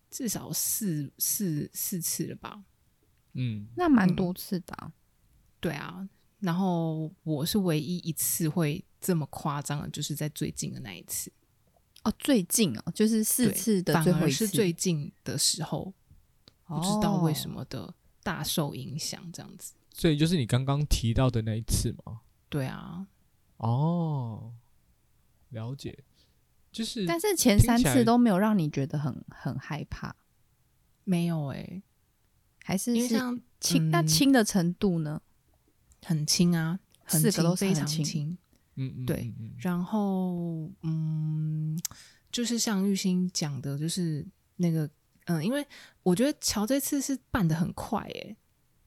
[0.10, 2.64] 至少四四四次了吧，
[3.34, 4.94] 嗯，那蛮多次的、啊嗯，
[5.60, 6.10] 对啊。
[6.40, 11.32] 然后我是唯一一次会这么夸张的，就是在最近的那一次。
[12.04, 15.92] 哦，最近哦，就是四次的最后一次，是最近的时候，
[16.68, 19.74] 不知道为什么的大受影响，这样子。
[19.94, 22.22] 所以就是你刚刚提到的那一次吗？
[22.50, 23.08] 对啊。
[23.58, 24.54] 哦，
[25.50, 26.04] 了解。
[26.78, 30.16] 就是，但是前三次都没有让你觉得很很害怕，
[31.04, 31.84] 没有哎、欸，
[32.64, 35.20] 还是是像轻、嗯、那轻的程度呢？
[36.06, 38.38] 很轻啊，很轻，四个都非常轻。
[38.76, 39.34] 嗯嗯，对。
[39.58, 41.76] 然后嗯，
[42.32, 44.24] 就是像玉兴讲的，就是
[44.58, 44.88] 那个
[45.26, 45.66] 嗯，因为
[46.04, 48.38] 我觉得乔这次是办的很快哎、欸，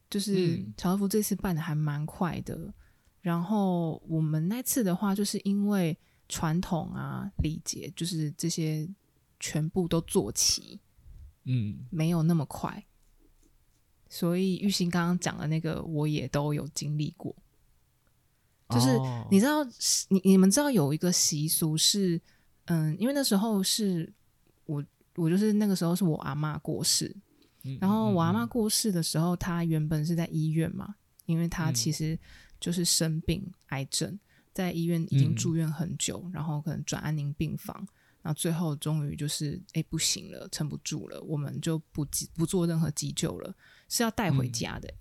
[0.09, 2.73] 就是乔夫这次办的还蛮快的。
[3.21, 5.99] 然后我们那次的话，就是因为。
[6.31, 8.89] 传统啊，礼节就是这些
[9.41, 10.79] 全部都做齐，
[11.45, 12.87] 嗯，没有那么快。
[14.09, 17.35] 所以玉兴刚刚讲的那个，我也都有经历过。
[18.69, 18.97] 就是
[19.31, 19.65] 你知道，
[20.09, 22.21] 你你们知道有一个习俗是，
[22.67, 24.13] 嗯，因为那时候是
[24.67, 24.85] 我
[25.17, 27.15] 我就是那个时候是我阿妈过世，
[27.81, 30.95] 然后我阿妈过世的时候，她原本是在医院嘛，
[31.27, 32.17] 因为她其实
[32.61, 34.17] 就是生病癌症。
[34.53, 37.77] 在医院已经住院很久，嗯、然后可能转安宁病房，
[38.21, 43.55] 然后最后终于就是哎不行了，撑不住了，我们就不急不做任何急救了，
[43.89, 44.93] 是要带回家的。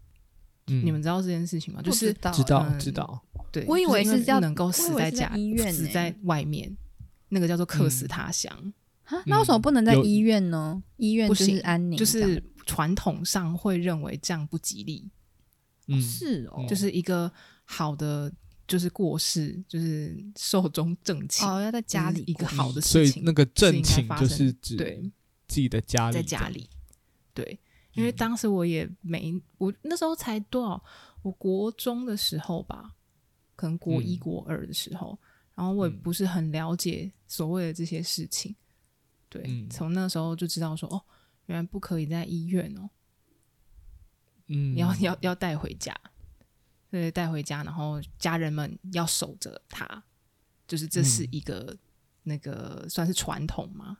[0.67, 1.81] 嗯，你们知道这件事情吗？
[1.81, 3.25] 就是知道知道知道。
[3.51, 6.77] 对，我以为是不能够死在家，医院死在外面，
[7.29, 8.73] 那个叫做客死他乡。
[9.03, 10.83] 哈，那为什么不能在医院呢？
[10.97, 15.09] 医院不是安宁，就是传统上会认为这样不吉利。
[15.87, 17.31] 嗯，是哦，就是一个
[17.65, 18.31] 好的。
[18.69, 25.11] 就是过世，就是寿终正寝哦，要在家里一个好的事情，所以那个正寝就是指对
[25.47, 26.69] 自己的家里，在家里。
[27.33, 27.59] 对，
[27.93, 30.83] 因为当时我也没，嗯、我那时候才多少，
[31.23, 32.95] 我国中的时候吧，
[33.55, 38.55] 可能国一、国二的时候，嗯、然后我也不是很了解所谓的这些事情。
[39.29, 41.01] 对，从、嗯、那时候就知道说，哦，
[41.47, 42.89] 原来不可以在医院哦，
[44.47, 45.95] 嗯，要要要带回家。
[46.91, 50.03] 对，带回家，然后家人们要守着他，
[50.67, 51.77] 就是这是一个、嗯、
[52.23, 53.99] 那个算是传统吗？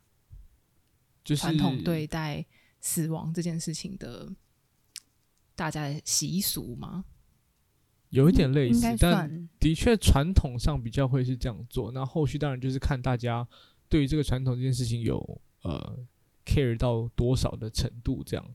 [1.24, 2.44] 就是传统对待
[2.82, 4.28] 死亡这件事情的
[5.56, 7.06] 大家的习俗吗？
[8.10, 11.92] 有一点类似，嗯、但的确传统上比较会是这样做。
[11.92, 13.48] 那后续当然就是看大家
[13.88, 16.00] 对于这个传统这件事情有呃
[16.44, 18.52] care 到多少的程度，这样。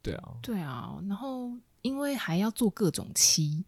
[0.00, 1.58] 对啊，对啊，然后。
[1.84, 3.62] 因为还要做各种漆，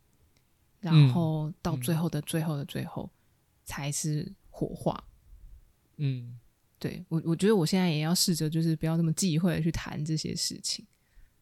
[0.81, 3.11] 然后到最后的最后的最后
[3.67, 5.05] 才是火化。
[5.99, 6.39] 嗯，
[6.79, 10.83] 对我，我觉得我现在也要试着，就是不要那么忌讳的去谈这些事情，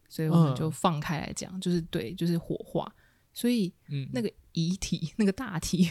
[0.08, 2.92] 所以我们就放开来讲，就是对，就是火化。
[3.32, 3.72] 所以，
[4.12, 5.84] 那个遗体，那个大体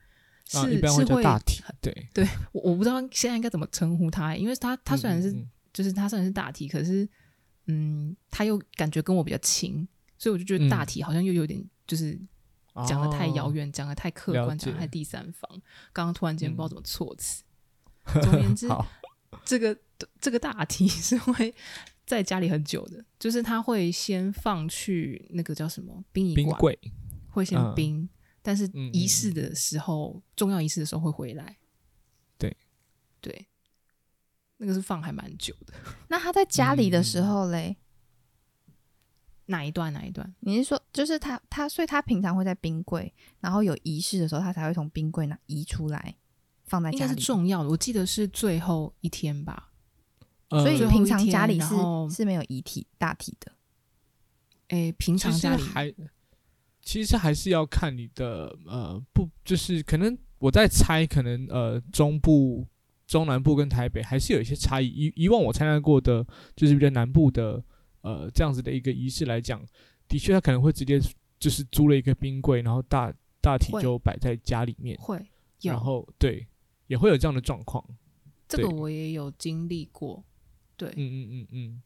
[0.48, 5.34] 是是会大体，对对，我我不知道现在应该怎么称呼它，因为它它虽然是
[5.72, 7.06] 就是它虽然是大体，可是
[7.66, 9.86] 嗯，它又感觉跟我比较亲。
[10.20, 12.12] 所以我就觉得大体好像又有点就是
[12.86, 15.50] 讲的太遥远，讲、嗯、得太客观，讲得太第三方。
[15.94, 17.42] 刚刚突然间不知道怎么措辞。
[18.04, 18.68] 嗯、总而言之，
[19.46, 19.74] 这个
[20.20, 21.54] 这个大体 是会
[22.04, 26.92] 在家里很久的，就是他会先放去那个叫什么殡仪馆，冰
[27.30, 28.08] 会先冰，嗯、
[28.42, 31.56] 但是仪式的时候，嗯、重要仪式的时候会回来。
[32.36, 32.54] 对
[33.22, 33.48] 对，
[34.58, 35.72] 那个是放还蛮久的。
[36.08, 37.78] 那他在家里的时候嘞？
[39.50, 39.92] 嗯哪一段？
[39.92, 40.32] 哪一段？
[40.40, 46.14] 你是说，就是他他，所以他平常会在冰柜，然后有仪式的时候，他才会从冰柜那移出来，
[46.64, 47.02] 放在家里。
[47.02, 49.72] 应该是重要的，我记得是最后一天吧。
[50.50, 51.74] 呃、所以平常家里是
[52.10, 53.52] 是没有遗体大体的。
[54.68, 55.92] 哎、欸，平常家里还
[56.80, 62.66] 其实还是要看你的呃，不就是可能我在猜，可能呃中部、
[63.06, 64.86] 中南部跟台北还是有一些差异。
[64.86, 67.62] 以以往我参加过的，就是比较南部的。
[68.02, 69.62] 呃，这样子的一个仪式来讲，
[70.08, 70.98] 的确他可能会直接
[71.38, 75.18] 就是租了一个冰柜，然后大大体就摆在家里面，会，
[75.62, 76.46] 然后对，
[76.86, 77.84] 也会有这样的状况。
[78.48, 80.24] 这个我也有经历过，
[80.76, 81.82] 对，嗯嗯嗯嗯。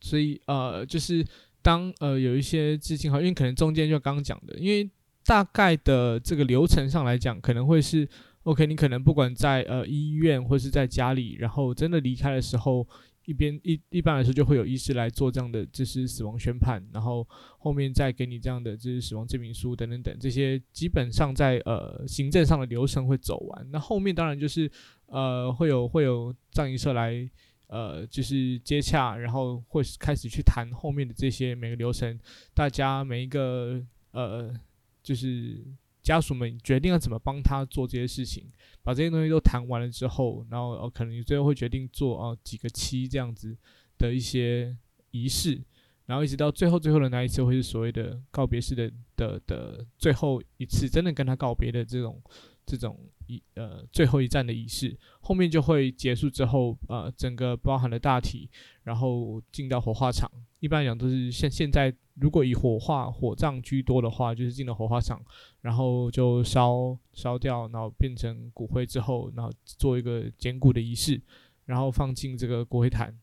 [0.00, 1.26] 所以呃，就是
[1.60, 4.88] 当呃有一些致敬哈，因为可能中间就刚刚讲的，因为
[5.24, 8.08] 大概的这个流程上来讲，可能会是
[8.44, 12.86] OK，你可能不管在呃医院或是在家里，然后真的离开的时候。
[13.24, 17.26] 一边一一般来说就会有医师来做这样的就是死亡宣判，然后
[17.58, 23.66] 后面再给你这样的就是死亡证明书等等等这些基本上在呃行政上的流程会走完。
[23.70, 24.70] 那后面当然就是
[25.06, 27.28] 呃会有会有葬仪社来
[27.68, 32.18] 呃就是接洽，然后会开始去谈后面的这些每个流程，
[32.52, 33.82] 大家每一个
[34.12, 34.54] 呃
[35.02, 35.64] 就是
[36.04, 38.44] 家属们决定要怎么帮他做这些事情，
[38.82, 43.56] 把这些东西都谈完了之后，然后，可能你最后会决定做啊几个期这样子
[43.96, 44.76] 的一些
[45.12, 45.60] 仪式，
[46.04, 52.22] 然后一直到最后最后的那一次，会是所谓的告别式的的的最后一次，真的跟他告别的这种
[52.66, 58.48] 这种仪呃最后一站的仪式，后面就会结束之后，呃，整个包含了大体，
[58.82, 61.94] 然后进到火化场，一般来讲都是现现在。
[62.20, 65.20] 如果以火化火葬居多的话，就是进了火化场，
[65.62, 71.20] 然后就烧烧掉，然后变成骨灰之后，然后做一个捡骨的仪式，
[71.64, 73.18] 然后放进这个骨灰坛。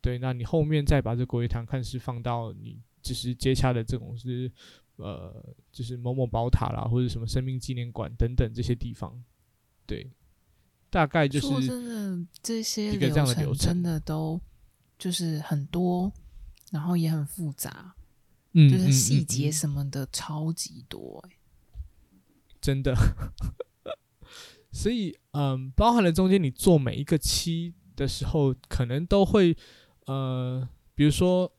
[0.00, 4.48] 对，那你后面再把这骨灰坛看是放到你就是接洽的这种是
[4.94, 9.20] 呃，就是某某宝塔啦，或者什么生命纪念馆等等这些地方。
[9.90, 10.08] 对，
[10.88, 14.40] 大概就是说真的，这些流程真的都
[14.96, 16.12] 就是很多，
[16.70, 17.96] 然后也很复杂。
[18.52, 21.36] 嗯，就是细节什么的超级多，欸，
[22.60, 22.94] 真的。
[24.72, 29.56] 所以，嗯，包含了中间你做每一个期的时候，可能都会，
[30.06, 31.52] 呃，比如说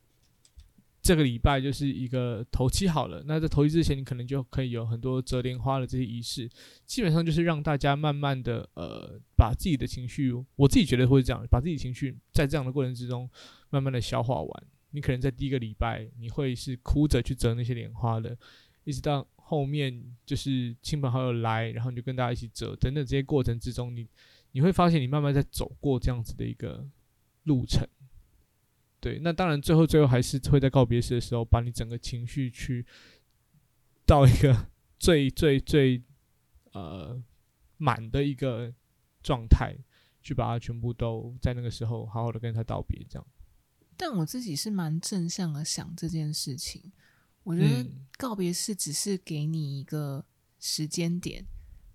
[1.02, 6.48] 这个礼拜就是一个头七好了，那在头七之前，你可能就可以有很多折莲花的这些仪式，
[6.86, 13.28] 基本上就是让大家慢慢的，呃，把自己的情绪，我自己觉得会是这样，把自己情绪在这样的过程之中
[13.72, 14.64] 慢慢的消化完。
[14.92, 18.38] 你可能在第一个礼拜，你会是哭着去折那些莲花的，
[18.84, 24.08] 一直到后面就是亲朋好友来，然后你就跟大家一起折，等等这些过程之中，你
[24.52, 26.86] 你会发现你慢慢在走过这样子的一个
[27.46, 27.88] 路程。
[29.02, 32.86] 对，那当然最后最后还是会在告别式的时候，把你整个情绪去
[34.06, 34.68] 到一个
[35.00, 36.04] 最最最
[36.74, 37.20] 呃
[37.78, 38.72] 满的一个
[39.24, 39.76] 状态，
[40.22, 43.28] 去把它全部都在那个时候好好的跟他道别，这样。
[43.98, 46.92] 但我自己是蛮正向的想这件事情，
[47.42, 50.24] 我觉得告别式只是给你一个
[50.60, 51.44] 时间点，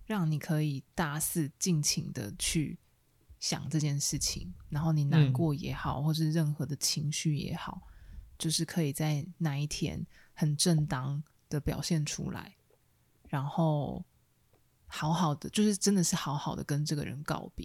[0.07, 2.79] 让你可以大肆尽情的去
[3.49, 7.81] 想这件事情，然后你难过也好，或是任何的情绪也好，
[8.37, 10.05] 就是可以在那一天
[10.35, 12.57] 很正当的表现出来，
[13.29, 14.05] 然后
[14.89, 17.65] 好好的，就是真的是好好的跟这个人告别。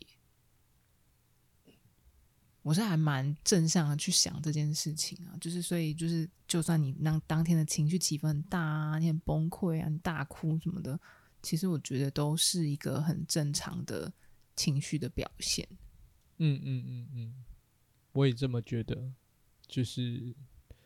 [2.61, 10.99] 我是还蛮正向的去想这件事情啊，就是所以就是，就算你那当天的情绪起伏很大啊，你很崩溃啊，你大哭什么的，
[11.41, 14.13] 其实我觉得都是一个很正常的
[14.61, 15.67] 情绪的表现。
[16.37, 17.33] 嗯嗯嗯嗯，
[18.13, 19.11] 我也这么觉得。
[19.67, 20.35] 就是，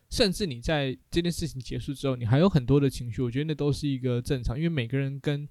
[0.08, 5.48] 甚至你在这件事情结束之后，你还有很多的情绪，我觉得那都是一个正常，因为每个人跟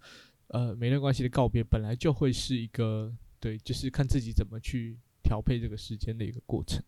[0.47, 4.97] 呃每段关系的告别本来就会是一个对，就是看自己怎么去。
[5.27, 6.83] 调配这个时间的一个过程，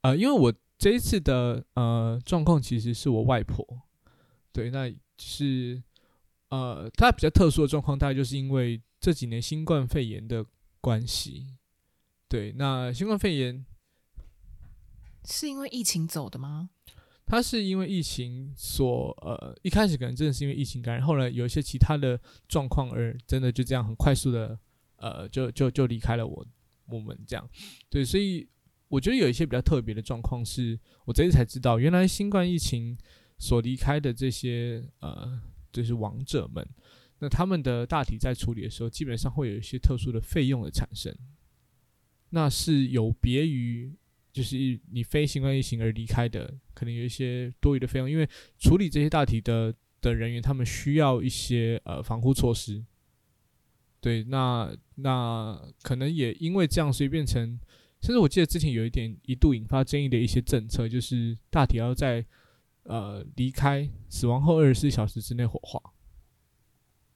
[0.00, 3.62] 呃，因为我这一次的呃状况其实是我外婆，
[4.52, 5.82] 对，那是
[6.48, 10.42] 呃，她比较特殊的状况，大概就是因为这几年新冠肺炎的
[10.84, 11.46] 关系，
[12.28, 13.64] 对，那新冠肺炎
[15.24, 16.68] 是因为疫情走的吗？
[17.24, 24.58] 他是因为疫情所呃一开始可能真的是因为疫情感染，后来有一些其他的状况而真的就这样很快速的
[24.96, 26.46] 呃就就就离开了我。
[26.86, 27.48] 我们这样，
[27.88, 28.46] 对，所以
[28.88, 32.94] 我觉得有一些比较特别的状况，是我这次才知道，原来新冠疫情
[33.38, 35.40] 所离开的这些呃，
[35.72, 36.62] 就是王者们，
[37.20, 41.14] 那他们的大体在处理的时候，基本上会有一些特殊的费用的产生，
[42.30, 43.92] 那是有别于
[44.32, 44.56] 就是
[44.90, 52.84] 你非新冠疫情而离开的，可能有一些多余的费用，因为处理这些大体的的人员，他们需要一些呃防护措施。
[54.00, 57.58] 对，那那可能也因为这样，所以变成，
[58.02, 62.22] 甚至我记得之前有一点一度引发争议的一些政策，就是大体要在
[62.82, 65.80] 呃离开死亡后二十四小时之内火化。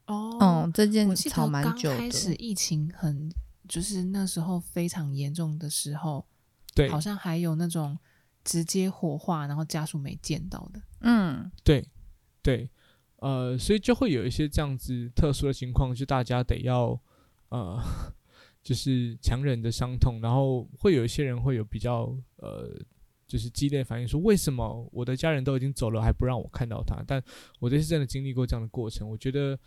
[0.08, 1.96] 哦，嗯，这件吵蛮久的。
[1.96, 3.30] 刚开始疫情很，
[3.68, 6.26] 就是那时候非常严重的时候，
[6.74, 7.98] 对，好像还有那种
[8.42, 10.82] 直接火化，然后家属没见到的。
[11.00, 11.88] 嗯，对，
[12.42, 12.68] 对。
[13.20, 16.96] 呃，所以就会有一些这样子特殊的情况，就大家得要
[17.48, 17.76] 呃，
[18.62, 22.80] 就是强忍着伤痛，然后会有一些人会有比较呃，
[23.26, 27.02] 就是激烈反应，说为什么我的家人都已经走了，还不让我看到他？
[27.04, 27.20] 但
[27.58, 29.58] 我这次真的经历过这样的过程，我觉得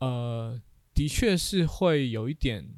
[0.00, 0.60] 呃，
[0.94, 2.68] 的确是会有一点，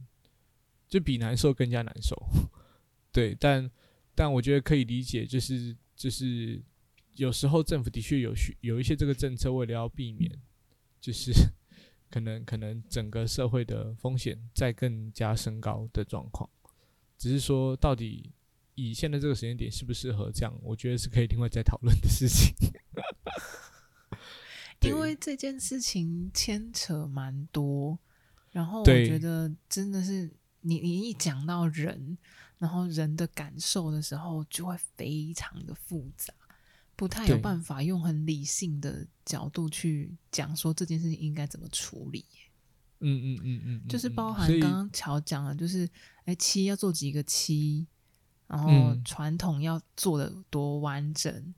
[0.89, 2.17] 就比难受更加难受，
[3.13, 3.71] 对，但
[4.15, 6.63] 但我觉得可以理解，就是就是。
[7.17, 10.31] 有时候政府的确有需有一些这个政策，为了要避免，
[11.01, 11.33] 就是
[12.09, 16.49] 可能可能整个社会的风险再更加升高的状况。
[17.19, 18.33] 只是说，到底
[18.75, 22.55] 以现在这个时间点适不适合这样，我觉得是可以另外再讨论的事情。
[24.83, 27.99] 因为这件事情牵扯蛮多，
[28.51, 32.17] 然后我觉得真的是你你一讲到人，
[32.57, 36.33] 然后人的感受的时候，就会非常的复杂，
[36.97, 42.25] 不太有办法用很理性的角度去讲说这件事情应该怎么处理。
[43.01, 45.87] 嗯嗯嗯嗯，就是包含刚刚乔讲了，就是
[46.25, 47.87] 哎，七要做几个七，
[48.47, 51.55] 然后传统要做的多完整，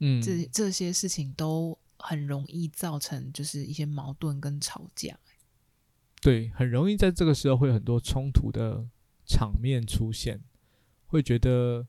[0.00, 1.78] 嗯，这这些事情都。
[1.98, 5.18] 很容易造成就是一些矛盾跟吵架，
[6.20, 8.86] 对，很容易在这个时候会有很多冲突的
[9.24, 10.40] 场面出现，
[11.06, 11.86] 会觉得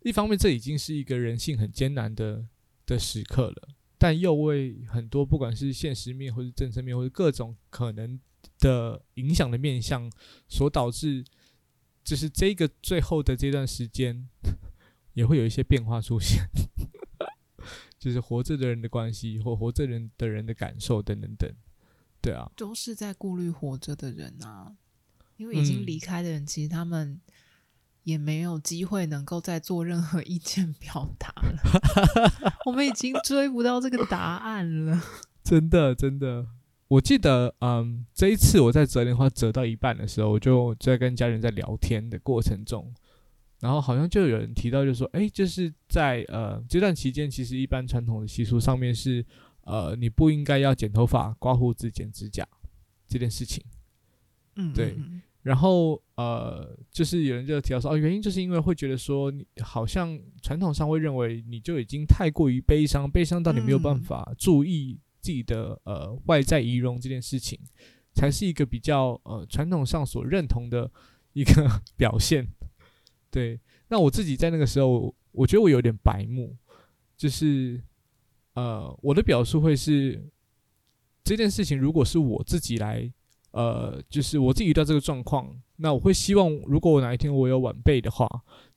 [0.00, 2.46] 一方面这已经是一个人性很艰难的
[2.86, 8.18] 的时刻了，但又为很多不管是现实面或是政策面或者各种可能
[8.58, 10.10] 的影响的面向
[10.48, 11.24] 所导致，
[12.02, 14.28] 就是这个最后的这段时间
[15.12, 16.48] 也会有一些变化出现。
[18.04, 21.50] 就是活着的人的关系，或活着人的人的感受等等等，
[22.20, 24.74] 对啊，都是在顾虑活着的人啊，
[25.38, 27.18] 因为已经离开的人，其实他们
[28.02, 32.52] 也没有机会能够再做任何意见表达了。
[32.66, 35.02] 我们已经追不到这个答案了，
[35.42, 36.46] 真的真的。
[36.88, 42.92] 我记得，嗯，这一次我在折莲花折到一半的时候，我就在跟家人在聊天的过程中。
[43.64, 49.24] 然后好像就有人提到，就是说，哎，就是在呃这段期间，其实一般传统的习俗上面是，
[49.62, 52.46] 呃，你不应该要剪头发、刮胡子、剪指甲
[53.08, 53.64] 这件事情。
[54.56, 54.94] 嗯，对。
[55.40, 67.58] 然后呃，就是有人就提到说，哦，原因就是因为会觉得说，你好像传统上会认为你就已经太过于悲伤，悲伤到你没有办法注意自己的呃外在仪容这件事情，
[68.12, 70.90] 才是一个比较呃传统上所认同的
[71.32, 72.46] 一个 表现。
[73.34, 73.58] 对，
[73.88, 76.56] 那我自己在那个时候，我觉得我有点白目，
[77.16, 77.82] 就是，
[78.52, 80.24] 呃，我的表述会是
[81.24, 83.12] 这件事情，如果是我自己来，
[83.50, 88.28] 呃，就是我自己遇到这个状况，那我会希望，如果我哪一天我有晚辈的话，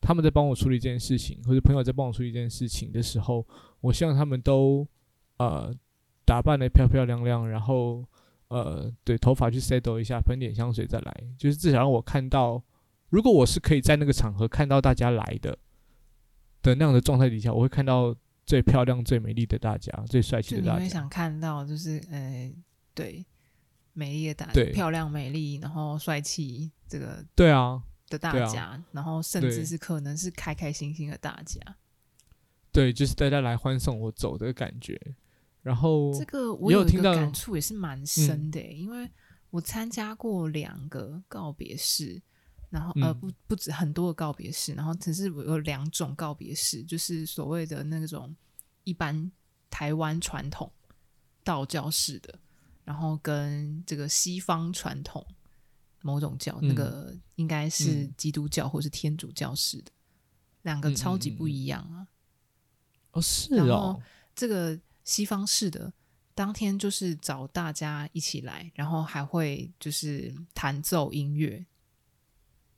[0.02, 3.46] 他们在帮我处理这件事情，或者朋友在帮我处理这件事情的时候，
[3.80, 4.88] 我希望他们都
[5.38, 5.72] 呃
[6.26, 8.04] 打扮得漂漂亮亮，然后
[8.48, 12.64] 呃，对，头发去 settle 一下，喷点香水再来，就是至少让我看到。
[13.10, 15.58] 如果我是可以在那个场合看到大家来的
[16.62, 18.14] 的那样的状态底下，我会看到
[18.46, 20.78] 最漂亮、最美丽的大家，最帅气的大家。
[20.80, 22.54] 你会想看到，就是呃，
[22.94, 23.26] 对，
[23.94, 31.62] 美丽的大家，对，漂亮、美丽，然后帅气，这个对啊的大家，啊、然后甚至是可能是开开心心的大家。
[32.74, 35.00] 对，就是大家来欢送我走的感觉。
[35.62, 39.10] 然后这个我有听到感触也是蛮深的、欸，嗯、因为
[39.50, 42.22] 我参加过两个告别式。
[42.70, 48.36] 然后呃不不止很多的告别式，然后只是有两种告别式，就是所谓的那种
[48.84, 49.32] 一般
[49.70, 50.70] 台湾传统
[51.44, 52.38] 道教式的，
[52.84, 55.26] 然后跟这个西方传统
[56.02, 59.92] 某种教，嗯、那个应该是基督教或是天主教式的，
[60.64, 62.04] 两个超级不一样啊！
[62.04, 62.08] 嗯、
[63.12, 63.66] 哦，是哦。
[63.66, 64.02] 然后
[64.36, 65.92] 这个西方式的
[66.36, 71.66] 当天就是找大家一起来，然后还会就是弹奏音乐。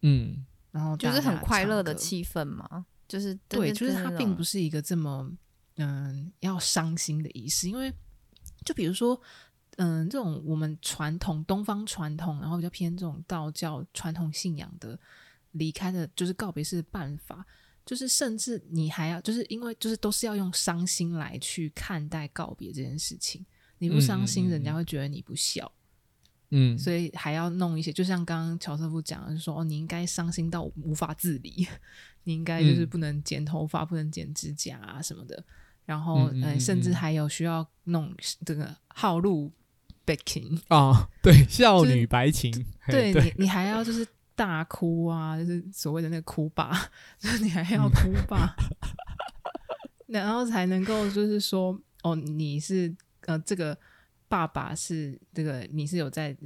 [0.02, 5.32] 嗯，然后就是很快乐的气氛嘛，就是对，就是它并不是一个这么
[5.76, 7.94] 嗯要伤心的仪式，因为
[8.66, 9.20] 就比如说
[9.78, 15.00] 嗯这种我们传统东方传统，然后比较偏这种道教传统信仰的
[15.52, 17.46] 离开的，就是告别式的办法，
[17.86, 23.46] 就是甚至你还要就是因为就是都是要用伤心来去看待告别这件事情，
[23.80, 25.66] 你不伤心，人家会觉得你不孝。
[25.66, 25.79] 嗯，
[26.78, 31.68] 所以还要弄一些，就像刚刚乔瑟夫讲的，就说哦，你应该伤心到无法自理，
[32.24, 35.44] 你应该就是不能剪头发，嗯、不能剪指甲啊什么的。
[35.86, 38.12] 然后，嗯，嗯，嗯，嗯，甚至还有需要弄
[38.44, 39.52] 这个号路
[40.06, 42.52] backing 啊，对， 少女白情，
[42.88, 46.72] 对，对你，你还要就是大哭啊，就是所谓的那个哭爸，
[47.20, 48.56] 就是你还要哭爸，
[50.08, 52.92] 嗯、然后才能够就是说哦，你是
[53.28, 53.78] 呃这个。
[54.30, 56.38] 爸爸是这个，你是有在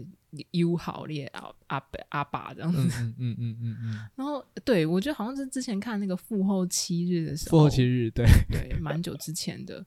[0.52, 4.10] 友好列阿阿阿爸这样子，嗯嗯嗯嗯嗯。
[4.16, 9.86] 然后，对我觉得好像是之前看那个父后七日的时候，父后七日，对对，蛮久之前的，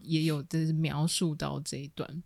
[0.00, 2.22] 也有就是描述到这一段。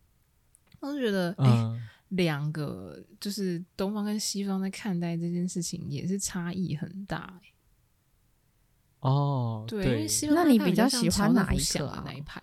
[0.78, 1.80] 我就觉得，哎、欸，
[2.10, 7.52] 两、嗯、个就是东方跟西方在看待这件事情也是差异很大、欸。
[9.00, 12.02] 哦，对，对因为西方那你比较喜欢哪一个啊？
[12.06, 12.40] 哪一派？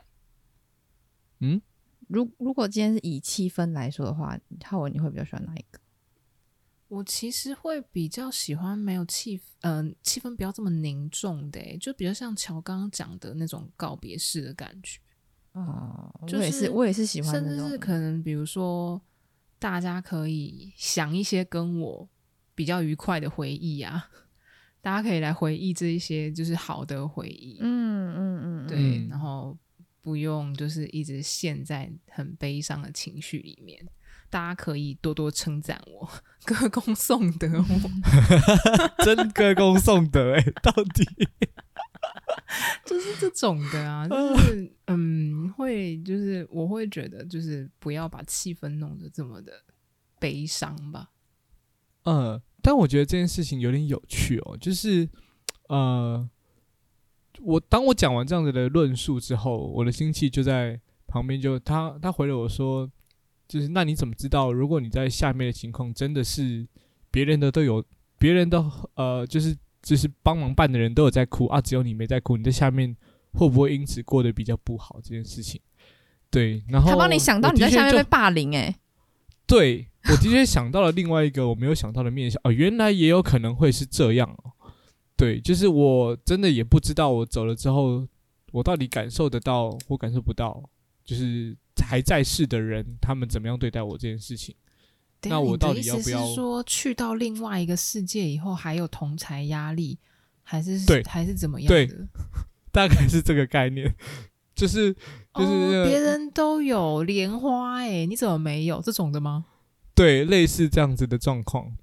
[1.40, 1.62] 嗯。
[2.08, 5.80] 如如果今天是以气氛来说的话，浩文你会比较喜欢哪一个？
[6.88, 15.00] 我其实会比较喜欢没有气，嗯、呃，气氛不要这么凝重的，就比较像乔刚刚讲的那种告别式的感觉。
[15.52, 19.02] 哦，就是我也是，我也是喜欢甚至是可能比如说，
[19.60, 22.08] 大家可以想一些跟我
[22.56, 24.10] 比较愉快的回忆啊，
[24.80, 29.58] 大家可以来回忆这一些就是好的回忆，嗯嗯嗯，对，嗯然后
[30.08, 33.86] 不用就是一直陷在很悲伤的情绪里面。
[34.30, 36.10] 大家可以多多称赞我，
[36.46, 37.66] 歌功颂德我，
[39.04, 41.04] 真歌功颂德哎、欸，到底
[42.86, 49.52] 就是这种的啊，就是嗯，会就是我会觉得就是不要把气氛弄得这么的
[50.20, 51.12] 悲伤吧。
[52.04, 55.10] 嗯，但我觉得这件事情有点有趣哦，就是
[55.68, 56.30] 呃，
[57.42, 62.90] 我当我讲完这样子的论述之后，我的亲戚就在旁边就他他回了我说。
[63.50, 64.52] 就是那你怎么知道？
[64.52, 66.68] 如果你在下面的情况真的是
[67.10, 67.82] 别人的都有，
[68.20, 68.62] 别人的
[68.96, 72.94] 呃，就是就是帮忙办的人都有在哭啊，只有你没在哭，你在下面
[73.32, 75.00] 会不会因此过得比较不好？
[75.02, 75.62] 这件事情，
[76.30, 78.76] 对，然后他帮你想到你在下面被霸凌哎、欸，
[79.46, 84.52] 对，我的确想到了另外一个我没有想到的面向哦，原来也有可能会是这样哦，
[85.18, 88.08] 对，就是我真的也不知道我走了之后，
[88.52, 90.64] 我到底感受得到或感受不到，
[91.04, 91.58] 就是。
[91.80, 94.56] 还在世的人，他们怎么样对待我这件事情？
[95.26, 100.00] 那我到底要不要是说去到另外一个世界以后还有同才压力，
[100.42, 101.86] 还是对，还是怎么样的？
[101.86, 101.96] 对，
[102.74, 103.96] 大概是这个概念，
[104.56, 104.92] 就是
[105.36, 109.46] 就是别、哦、人都有莲花哎、欸，你怎么没有这种的吗？
[109.94, 111.78] 对，类似这样子的状况。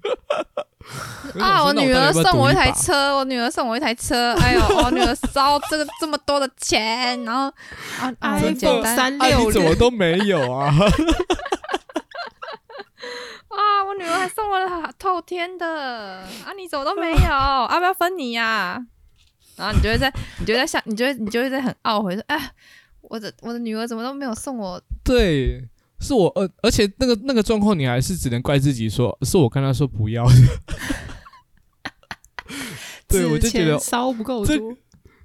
[1.40, 1.64] 啊！
[1.64, 4.34] 我女儿送我一台车，我女儿送我一台车。
[4.34, 7.44] 哎呦， 我女儿烧这个这么多的钱，然后
[7.98, 10.72] 啊啊，简单三六零怎么都没有啊？
[13.48, 13.84] 啊！
[13.86, 15.66] 我女儿还送我了透天的
[16.44, 16.52] 啊！
[16.56, 17.18] 你怎么都没有？
[17.18, 18.78] 要不要分你呀、啊？
[19.56, 22.50] 然后你就会在，你就会在想，你就会你就会在很懊悔说：哎，
[23.00, 24.80] 我的我的女儿怎么都没有送我？
[25.04, 25.66] 对。
[26.04, 30.34] 是我，呃而且那个那个状况，你还是只能怪自己说，说是我跟他说不要的。
[33.08, 34.76] 对，我就觉得烧不够多这，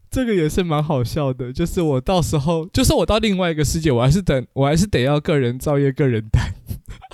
[0.09, 1.51] 这个也是蛮好笑的。
[1.51, 6.53] 就是我到时候，就是我到另外一个世界，我还是等，我还是得要个人造业，个人担。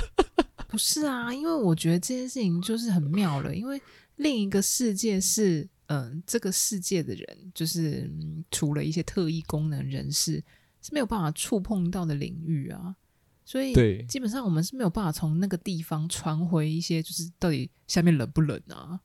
[0.67, 3.81] 不是啊，因为我觉得这件事情就是很妙了，因为
[4.17, 10.43] 另一个世界是，嗯、呃，这个世界的人，就是、嗯、除了一些特异功能人士
[10.81, 12.95] 是没有办法触碰到的领域啊。
[13.45, 18.99] 所以，基本上我们是没有办法从那个地方传回一些，就是到底下面冷不冷啊，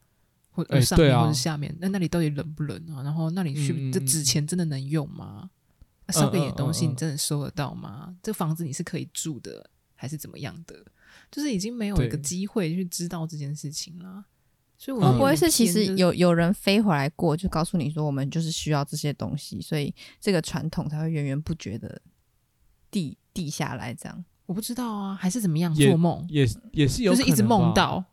[0.50, 3.02] 或者上面或者下面，那、欸啊、那里到底冷不冷啊？
[3.02, 5.50] 然后那里去、嗯、这纸钱真的能用吗？
[6.08, 8.06] 烧个野东西你真的收得到吗？
[8.08, 10.84] 嗯嗯嗯、这房子你是可以住的还是怎么样的？
[11.30, 14.24] 就是已经没有一个机会去知道这件事情了。
[14.76, 22.00] 所以我会不会是其实有有人飞回来过，就告诉你说我们就是需要这些东西，所以这个传统才会源源不绝的
[22.90, 24.24] 递递下来这样。
[24.50, 26.26] 我不知道啊，还是怎么样做梦？
[26.28, 28.04] 也也是有，就是一直梦到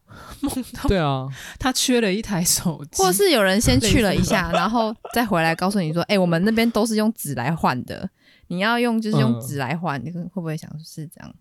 [0.41, 0.87] 梦到。
[0.87, 1.27] 对啊，
[1.57, 8.07] 他缺了一台手机，或是有人先去了一下，然后再回来告诉你说：“哎、欸，我们那边都是用纸来换的，
[8.49, 9.99] 你要用就是用纸来换。
[9.99, 11.33] 嗯”你会不会想是这样？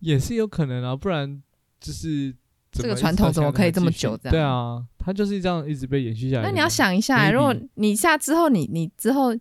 [0.00, 1.42] 也是有可能啊，不然
[1.80, 2.36] 就是
[2.70, 4.14] 这个传统怎么可以这么久？
[4.18, 6.42] 这样对啊，他就是这样一直被延续下来。
[6.42, 9.34] 那你要想一下、欸，如果你下之后你，你你之后。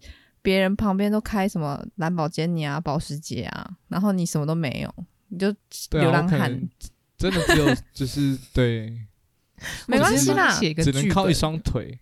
[0.47, 5.53] 别人旁边都开什么蓝宝坚尼啊、保时捷啊，然后你什么都没有，你就
[5.91, 6.57] 流浪汉、啊，
[7.17, 8.97] 真的只有就是 对，
[9.87, 11.99] 没关系啦，只能靠一双腿。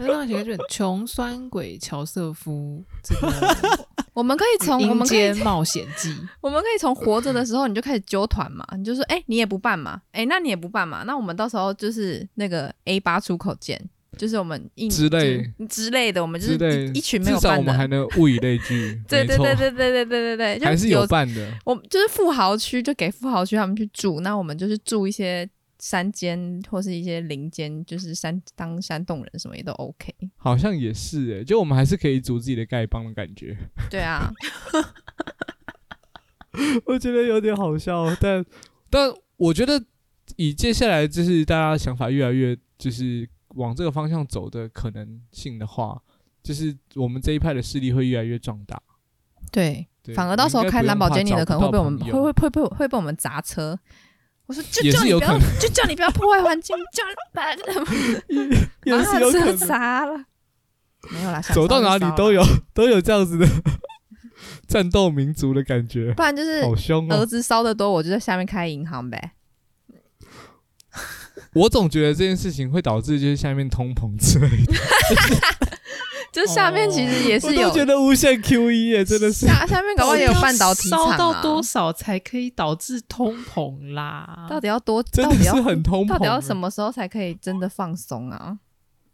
[0.00, 6.10] 那让写个剧本，穷酸鬼乔瑟夫，这个 我们可以从《阴间冒险记》，
[6.42, 13.80] 我们可以从活着的时候你就开始揪团嘛，你就说，哎、欸，你也不办嘛，哎、欸，那你也不办嘛，那我们到时候就是那个 A 八出口见。
[14.16, 19.00] 就是我们一之类之类的，我们就是一,一群没有办的，至少我们还能物以类聚。
[19.06, 21.52] 对对对对对对对对对，还是有办的。
[21.64, 25.48] 我就是富豪区，就给富豪区他们去住，那我们就是住一些
[25.78, 30.14] 山间或是一些林间，就是山当山洞人什么也都 OK。
[30.36, 33.56] 好像也是诶、欸，就我们还是可以组自己的丐帮的感觉。
[33.90, 34.32] 对啊，
[36.86, 38.44] 我觉得有点好笑，但
[38.88, 39.84] 但我觉得
[40.36, 43.28] 以接下来就是大家想法越来越就是。
[43.56, 46.00] 往这个方向走的可能性的话，
[46.42, 48.80] 就是我们这一派的势力会越来越壮大。
[49.50, 53.78] 对，对，反而到时候开蓝宝坚尼的可能会被我们会会会被会被我们砸车。
[54.46, 57.52] 我说就叫你不要，就叫你不要破坏环境，叫你把
[58.86, 60.24] 也是有可能砸了。
[61.10, 62.42] 没有啦，走到哪里都有
[62.72, 63.46] 都有这样子的
[64.68, 66.12] 战斗民族的感觉。
[66.14, 69.32] 不然就是好凶，儿子烧的多，我就在下面开银行呗。
[71.56, 74.74] 我总觉得这件事情会导致就是下面通膨之类的，
[76.30, 80.90] 就下面其实也是有，我觉得无限 QE 耶，真的是下下面搞不好也有半导体。
[80.90, 84.46] 烧到多少才可以导致通膨啦？
[84.50, 85.02] 到底要多？
[85.10, 86.08] 真的是很通膨。
[86.08, 88.58] 到底要什么时候才可以真的放松啊？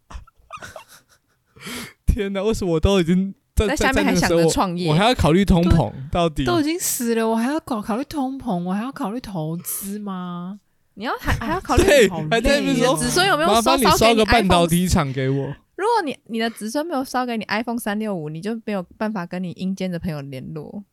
[2.05, 2.43] 天哪！
[2.43, 5.93] 为什么我都已经在，在下面还想着创业，我还要考虑通膨？
[6.11, 10.59] 到底都已经死了，我还要搞考虑通膨，我还要考虑投资吗？
[10.95, 11.83] 你要还还要考虑？
[11.83, 13.49] 对，还在那边说子孙有没有？
[13.49, 15.55] 麻烦你烧个半导体厂给我。
[15.75, 20.83] 如果你你的子孙没有烧给你 iPhone 三六五，你就没有办法跟你阴间的朋友联络。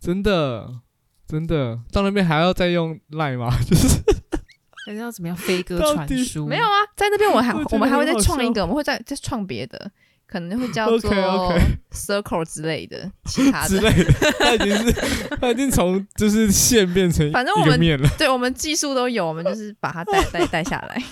[0.00, 0.80] 真的，
[1.26, 3.56] 真的，到那边还要再用 Line 吗？
[3.64, 4.00] 就是
[4.84, 6.46] 还是要怎么样飞鸽传书？
[6.46, 9.92] 没有啊，在那边我还我，我们还会再创一个，我们会再再创别的。
[10.32, 11.12] 可能会叫做
[11.92, 14.92] circle 之类的， 其他的之类的，他已经是
[15.38, 17.78] 他已经从就是线变成反正我们
[18.16, 21.02] 对我们技术都有，我们就是把它带 带带下来。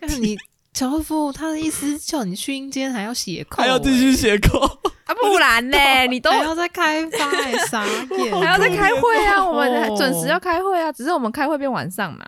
[0.00, 0.36] 但你
[0.72, 5.14] 乔瑟夫他的意思叫你去阴间还要写扣，还要继续写扣啊？
[5.20, 5.78] 不然呢？
[6.10, 7.86] 你都还要再开发、欸，傻
[8.18, 9.44] 眼，还要再开会啊？
[9.46, 12.26] 我们准时要开会啊，只是我们开会变晚上嘛。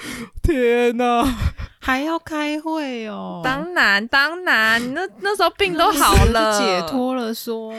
[0.42, 1.24] 天哪！
[1.78, 3.40] 还要开会哦？
[3.44, 7.72] 当然，当然，你那 那时候病都好了，解脱了说。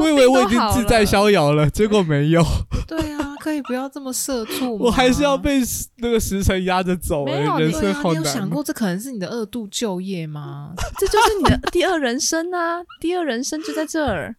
[0.00, 2.44] 我以为我已经自在逍遥了，结果没有。
[2.88, 4.86] 对啊，可以不要这么社畜吗？
[4.86, 5.60] 我还是要被
[5.98, 7.24] 那个时辰压着走。
[7.24, 8.22] 没有，人生好难。
[8.22, 10.72] 你有想过这可能是你的二度就业吗？
[10.98, 12.82] 这就是你的第二人生啊！
[13.00, 14.34] 第二人生就在这儿。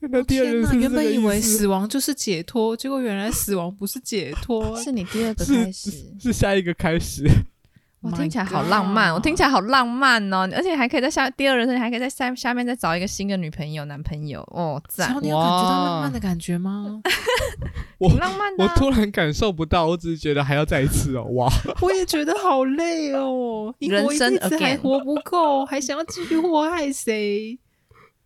[0.00, 7.24] 那第二人生原本以为死亡就是解脱，结果原来死亡不是解脱， 是你第二个开始，是，是下一个开始。
[8.02, 10.48] 我听起来好浪漫，我听起来好浪漫哦！
[10.54, 15.14] 而且还可以在下第二人生，还可以在下下面再找一个新的女朋友、男朋友哦，赞！
[15.20, 17.02] 你有感觉到浪漫的感觉吗？
[18.00, 21.52] 我浪漫的、啊，我突然感受不到，我只是觉得还要再一次哦，哇！
[21.82, 27.58] 我也觉得好累哦，人生一次还活不够，还想要继续祸害谁？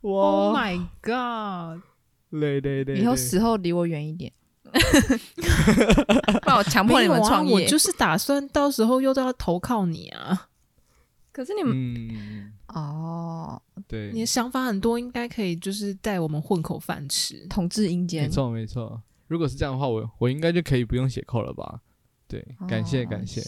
[0.04, 1.82] 哇！Oh my god！
[2.30, 3.00] 累累累！
[3.00, 4.32] 以后死后离我远一点。
[6.42, 10.48] 把我强迫你们创业，我就是打算到时候又都要投靠你啊！
[11.30, 18.24] 可是你们，嗯、哦，对，你的想法很多，应该可以就是带我们混口饭吃，统治阴间。
[18.24, 21.80] 没错没错，如果是这样的话，我我应该就可以不用写扣了吧？
[22.26, 23.40] 对，感谢、哦、感谢，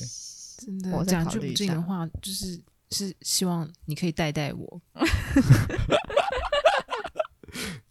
[0.58, 4.80] 真的讲句不敬的话，就是是希望你可以带带我。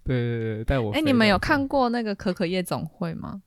[0.05, 0.91] 对对对，带我。
[0.91, 3.41] 哎、欸，你们有看过那个《可可夜总会》吗？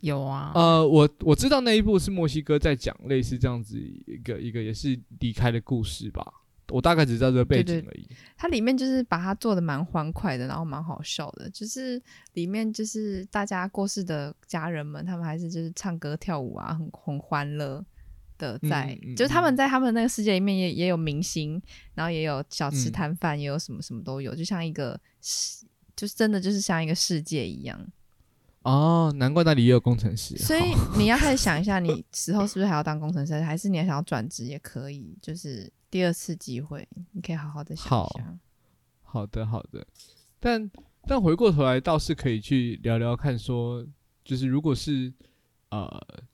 [0.00, 0.52] 有啊。
[0.54, 6.26] 呃，我我知道那一部是墨西哥在讲类似这样子一个一个也是离开的故事吧。
[6.68, 8.08] 我大概只知道这个背景而已。
[8.36, 11.50] 它里面就是把它做的蛮欢快的，然后蛮好笑的。
[11.50, 12.00] 就是
[12.32, 17.84] 里面就是大家过世的家人们，他们还是就是唱歌跳舞啊，很很欢乐
[18.38, 18.98] 的在。
[19.02, 21.60] 嗯嗯、就是他们在他们那个世界里面也也有明星，
[21.94, 24.98] 然后也有小吃摊贩，嗯、也有什么什么都有，就像一个。
[26.02, 27.78] 就是真的，就是像一个世界一样
[28.62, 30.36] 哦，难怪那里也有工程师。
[30.36, 35.16] 所以你要开始 想一下，你之后是不是还要当工程师，还是你要想要转职也可以？
[35.22, 38.36] 就是第二次机会，你可以好好的想一下。
[39.04, 39.86] 好，好的，好的。
[40.40, 40.68] 但
[41.06, 43.86] 但回过头来，倒是可以去聊聊看，说
[44.24, 45.12] 就是如果是
[45.70, 45.88] 呃，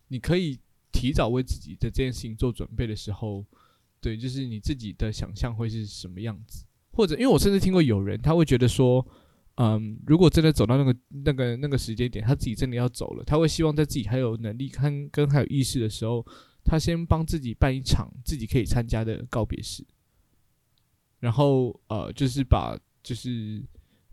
[0.06, 0.58] 你可以
[0.90, 3.44] 提早为自己的这件事情做准备的时候，
[4.00, 6.64] 对，就是你自己的想象会是什么样子？
[6.92, 9.06] 或者，因为我甚至听过有人他会觉得说。
[9.60, 16.24] 嗯，如果真的走到那个那个那个时间点，他自己真的要走了，他会希望在自己还有能力跟跟还有意识的时候，
[16.64, 19.84] 他先帮自己办一场自己可以参加的告别式，
[21.18, 23.60] 然后呃，就是把就是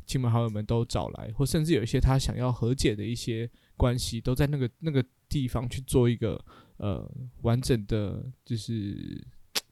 [0.07, 6.43] 亲朋好友们都找来，或甚至有一些他想要和解的一些关系，都在那个那个地方去做一个
[6.77, 7.07] 呃
[7.43, 9.23] 完整的，就是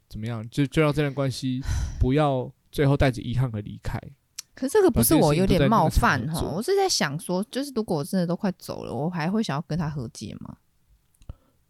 [0.07, 1.61] 怎么样，就就让这段关系
[1.99, 3.99] 不要最后带着遗憾而离开。
[4.56, 10.56] 可是这个不是我有点冒犯哈，我是在想说，就是如果我真的都快走了，我还会想要跟他和解吗？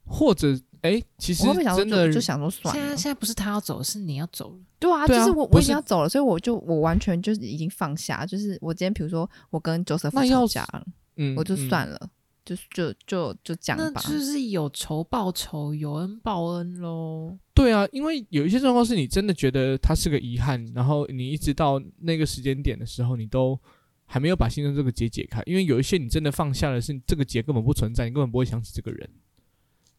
[0.06, 1.44] 或者，哎、欸，其实
[1.76, 2.82] 真的就想说算了。
[2.82, 4.60] 现在现在不是他要走，是你要走了。
[4.80, 11.98] 对啊，就是我我已经要走了，所以我就我完全就是已经放下，就是我今天比如说我跟 Joseph 吵架了，嗯，我就算了。
[12.02, 12.10] 嗯
[12.46, 17.38] 就就就就讲吧，那就是有仇报仇，有恩报恩喽。
[17.54, 23.58] 对啊，因为有一些状况是你真的觉得它是个遗憾，然后你一直到那个时间点的时候，你都
[24.06, 25.42] 还没有把心中这个结解开。
[25.46, 29.10] 因为有一些你真的放下了是这个结根本不存在，你根本不会想起这个人。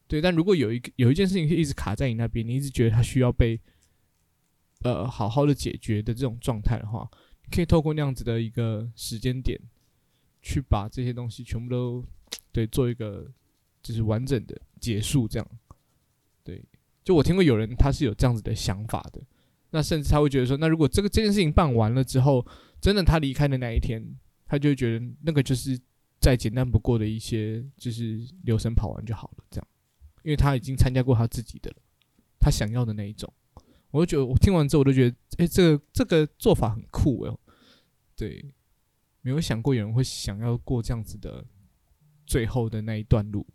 [0.07, 3.59] 对，但如果有一个有一件事情是一直卡在你那边，你一直觉得它需要被
[4.83, 7.09] 呃好好的解决的这种状态的话，
[7.45, 9.59] 你可以透过那样子的一个时间点，
[10.43, 12.05] 去把这些东西全部都。
[12.53, 13.31] 对，做一个
[13.83, 15.49] 就是完整的结束，这样。
[16.43, 16.63] 对，
[17.03, 19.23] 就我听过有人他是有这样子的想法的，
[19.71, 22.47] 那甚至他会觉得说，那如果这个这件事情办完了之后，
[22.81, 24.03] 真的他离开的那一天，
[24.47, 25.79] 他就会觉得那个就是
[26.21, 29.67] 再简单不过的一些，就是流程跑完就好了，这样，
[30.23, 31.77] 因为他已经参加过他自己的了，
[32.39, 33.33] 他想要的那一种。
[33.91, 37.39] 我就觉得，我听完之后，我都觉得，哎、这个这个做法很酷哦。
[38.17, 38.45] 对，
[39.21, 41.45] 没有想过有人会想要过这样子的
[42.27, 43.47] 最后的那一段路。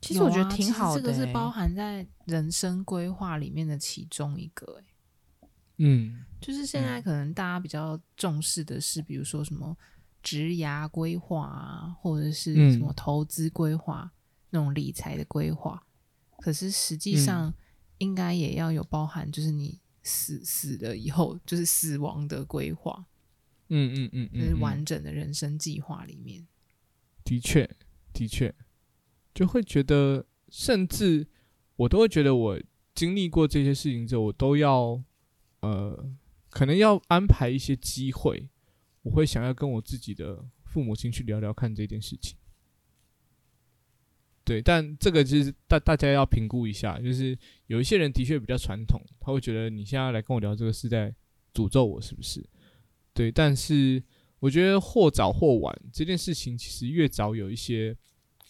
[0.00, 4.80] 其实我觉得挺好的，这个是包含在人生规划里面的其中一个。
[4.80, 5.48] 哎，
[5.78, 9.76] 嗯，就是现在可能大家比较重视的是，比如说什么
[10.20, 14.12] 职涯规划啊，或者是什么投资规划、
[14.50, 15.86] 那种理财的规划。
[16.38, 17.54] 可是实际上，
[17.98, 23.06] 应该也要有包含，就是你死死了以后，就是死亡的规划。
[23.68, 26.44] 嗯嗯嗯，就是完整的人生计划里面。
[27.24, 27.68] 的确，
[28.12, 28.54] 的确。
[29.34, 31.26] 就会觉得，甚至
[31.76, 32.60] 我都会觉得，我
[32.94, 35.02] 经历过这些事情之后，我都要，
[35.60, 36.14] 呃，
[36.50, 38.48] 可能要安排一些机会，
[39.02, 42.36] 我会想要跟我自己的父母亲去聊聊看这件事情。
[44.44, 51.14] 对，但这个就是大大家要评估一下，就是有一些人的确比较传统，他会觉得你现在来跟我聊这个是在
[51.54, 52.44] 诅咒我，是不是？
[53.14, 54.02] 对，但是
[54.42, 57.96] 我觉得或早或晚，这件事情其实越早有一些。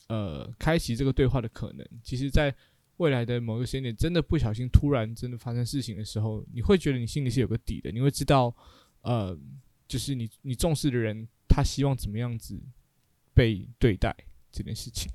[0.09, 2.55] 呃，开启这个对话的可能，其实，在
[2.99, 8.55] 未来的某个时间点，真的不小心突然真的发生事情的时候，你会觉得你心里是有个底的，你会知道，
[9.03, 9.35] 呃，
[9.89, 12.61] 就是你你重视的人，他希望怎么样子
[13.33, 14.15] 被对待
[14.51, 15.11] 这件事情。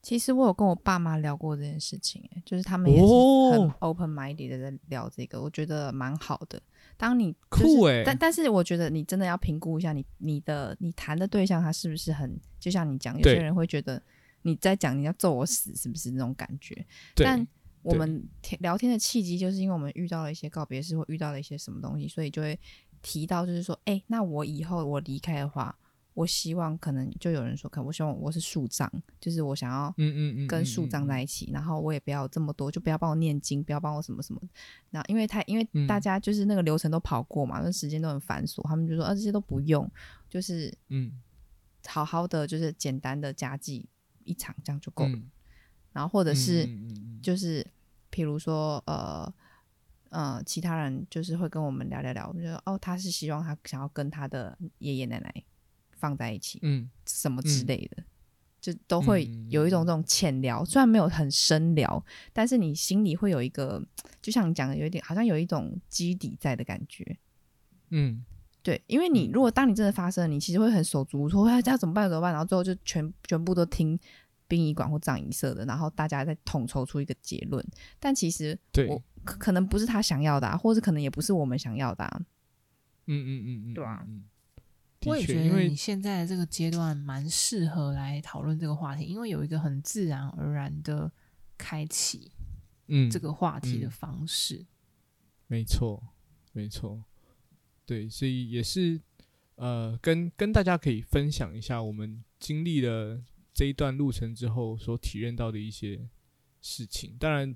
[0.00, 3.02] 其实我有跟我爸妈聊过这件事情，欸，就是他们也是
[3.52, 6.62] 很 open minded 的在聊这个，我觉得蛮好的。
[6.96, 14.02] 当你、就是、酷哎、欸，但但是我觉得你真的要评估一下你你的你谈的对象他是不是很，就像你讲，有些人会觉得
[14.42, 16.86] 你在讲你要揍我死是不是那种感觉？
[17.16, 17.46] 但
[17.82, 18.26] 我们
[18.60, 22.58] 聊天的契机就是因为我们遇到了一些告别式或遇到了一些什么东西，所以就会
[23.02, 25.76] 提到就是说，哎、欸，那我以后我离开的话。
[26.14, 28.88] 我希望可能就有人说，可我希望我是树葬，
[29.20, 34.40] 就是我想要嗯嗯嗯跟树葬在一起，然后我也不要这么多，就不要帮我念经，不要帮我什么什么。
[34.90, 39.90] 那因为他因为大家就是那个流程都跑过嘛，那、嗯、时间都很繁琐，他们就说啊这些都不用，
[40.30, 41.20] 就是嗯
[41.86, 43.88] 好好的就是简单的家祭
[44.22, 45.16] 一场这样就够了。
[45.16, 45.28] 嗯、
[45.92, 46.68] 然后或者是
[47.20, 47.66] 就是
[48.12, 49.34] 譬如说呃
[50.10, 55.44] 呃其他人就是会跟我们聊聊聊，我们就说哦他是希望他想要跟他的爷爷奶奶。
[56.04, 58.04] 放在一起，嗯，什么之类的，嗯、
[58.60, 63.82] 就都会有一种这种浅聊，虽然没有很深聊，但是你心里会有一个，
[64.20, 67.16] 就像你讲的，有一点好像有一种基底在的感觉，
[67.88, 68.22] 嗯，
[68.62, 72.10] 对，因为你如果当你真的发生了，你其实会很手足无措，要怎么办？
[72.10, 72.30] 怎么办？
[72.32, 73.98] 然后最后就全全部都听
[74.46, 77.64] 殡仪馆或葬仪社的，然后大家再统筹出一个结论，
[77.98, 82.20] 但其实我可可能不是他想要的、啊，或者可能也不是我们想要的、啊，
[83.06, 84.06] 嗯嗯嗯嗯，对啊。
[85.06, 91.10] 我也觉得你现在这个阶段蛮适合来讨论这个话题，因为有一个很自然而然的
[91.58, 92.32] 开启，
[92.86, 94.66] 嗯，这个话题的方式。
[95.46, 96.02] 没错，
[96.52, 97.04] 没错，
[97.84, 99.00] 对，所以也是
[99.56, 106.08] 呃，跟跟大家可以分享一下我们经历了这一段路程之后所体验到的一些
[106.60, 107.16] 事情。
[107.18, 107.54] 当然，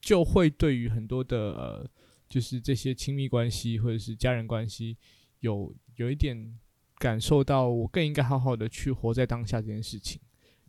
[0.00, 1.90] 就会对于很多的呃，
[2.28, 4.96] 就是这些亲密关系或者是家人关系
[5.40, 6.58] 有有一点。
[6.98, 10.20] 感受到我更应该好好的去活在当下这件事情，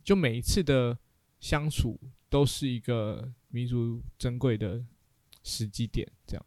[0.04, 0.96] 就每一次的
[1.40, 4.84] 相处都是一个弥足珍贵的
[5.42, 6.46] 时机点，这样。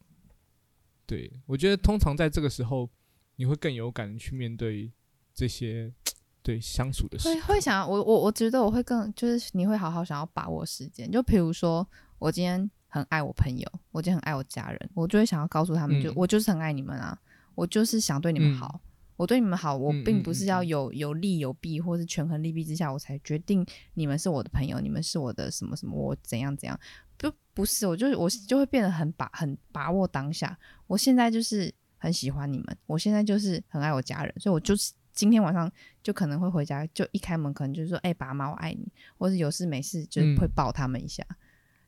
[1.05, 2.89] 对，我觉得通常在这个时候，
[3.35, 4.89] 你会更有感去面对
[5.33, 5.91] 这些
[6.41, 7.27] 对相处的事。
[7.27, 11.85] 会会想我我我觉得我会更就是你会好好想要把握时间，就比如说
[12.19, 17.19] 我今天很爱我朋友，我今天很爱我家人，我就会想要告诉他们就，就、嗯、我就是很爱你们啊，
[17.53, 18.79] 我就是想对你们好。
[18.81, 26.79] 嗯我对你们好，我并不是要有有利有弊，或是权衡利弊之下，我才决定你们是我的朋友，你们是我的什么什么，我怎样怎样，
[27.17, 30.57] 不不是，我就是我就会变得很把很把握当下。
[30.87, 41.35] 我现在就是很喜欢你们，我现在就是很爱我家人，所以我就是今天晚上就可能会回家，就一开门可能就是说，哎、欸，爸妈我爱你，或者有事没事就会抱他们一下，嗯、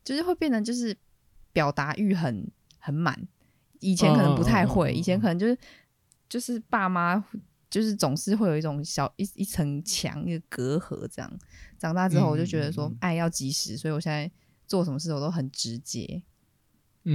[0.03, 0.95] 就是会变得就是
[1.51, 2.47] 表达欲很
[2.77, 3.27] 很满。
[3.79, 5.57] 以前可能不太会，以前可能就是。
[6.27, 7.23] 就是爸妈，
[7.69, 11.39] 就是总是会有一种小一一层墙，一个隔阂这样。
[11.77, 14.29] 长大之后，我就觉得说，爱要及时，所以我现在
[14.65, 16.23] 做什么事我都很直接。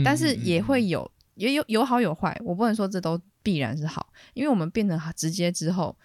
[0.05, 2.41] 但是也会有，也有有好有坏。
[2.45, 5.97] 我不能说这都必然是好，因为我们变得直接之后，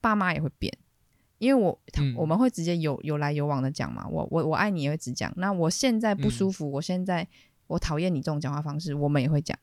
[0.00, 0.76] 爸妈也会变。
[1.38, 1.80] 因为我
[2.16, 5.32] 我们会直接有有来有往的讲嘛，我我我爱你也会直讲。
[5.36, 7.28] 那我现在不舒服，我现在
[7.68, 9.56] 我讨厌你这种讲话方式，我们也会讲，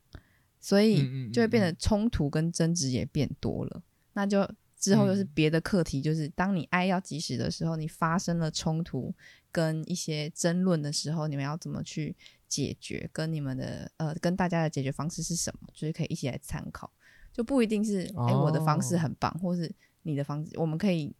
[0.66, 3.84] 所以就会变得冲突跟争执也变多了。
[4.14, 9.14] 那就之后又是别的课题，就是当你爱要及时的时候，你发生了冲突
[9.52, 12.16] 跟一些争论的时候，你们要怎么去
[12.48, 13.08] 解决？
[13.14, 15.70] 跟你们的呃，跟大家的解决方式是什么？
[15.72, 16.92] 就是可以一起来参考，
[17.32, 21.14] 就不一定是哎、欸、我的方式很棒，哦、或是你的方式，我们可以。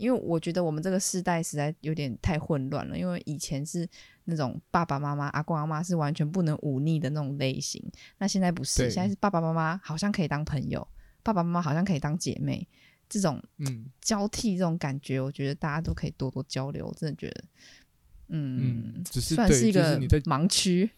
[0.00, 2.98] 因为我觉得我们这个世代实在有点太混乱了。
[2.98, 3.86] 因为以前是
[4.24, 7.84] 那种爸爸妈妈、阿公阿妈是完全不能忤逆的那种类型，
[8.18, 10.86] 那现在不是，现在是爸爸妈妈好像可以当朋友，
[11.22, 12.66] 爸爸妈妈好像可以当姐妹，
[13.08, 16.86] 这种嗯交替这种感觉，我觉得大家都可以多多交流。
[16.86, 17.44] 我真的觉得，
[18.28, 20.90] 嗯，嗯只是算是一个盲区，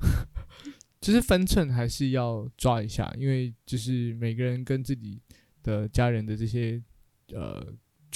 [1.00, 5.20] 就是分寸还是要抓一下，因为就是每个人跟自己
[5.62, 6.82] 的家人的这些
[7.32, 7.64] 呃。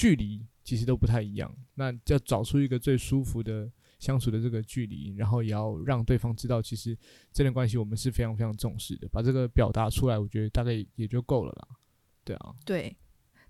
[0.01, 6.97] 距离其实都不太一样，那要找出一个最舒服的相处的这个距离，然后也要让对方知道，其实
[7.31, 11.67] 这段关系我们是非常非常重视的，把这个表达出来，我觉得大概也就够了啦。
[12.23, 12.97] 对啊，对，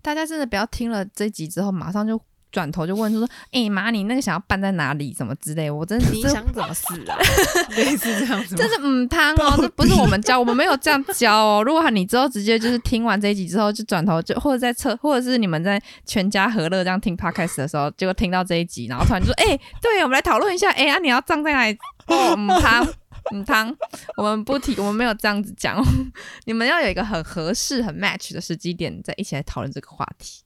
[0.02, 2.20] 大家真的不要听了这集之后马上就。
[2.52, 5.12] 转头就问说说，哎、欸、妈，你那个想要办在哪里？
[5.14, 5.70] 什么之类？
[5.70, 7.16] 我真的，你想怎么死啊？
[7.74, 11.62] 类似这样子，这是嗯汤哦，这不是我们教，我们没有这样教哦。
[11.64, 21.78] 如果你之后直接就是听完这一集之后就转头就或者在车，或者是你们在全家和乐这样听 podcast 的时候，结果听到这一集，然后突然就说，哎、欸，对，我们来讨论一下，哎、欸、啊，你要葬在哪里？
[22.06, 22.86] 哦，嗯汤
[23.32, 23.74] 嗯汤，
[24.16, 25.82] 我们不提，我们没有这样子讲，
[26.44, 30.42] 你们要有一个很合适、很 match 的时机点，再一起来讨论这个话题。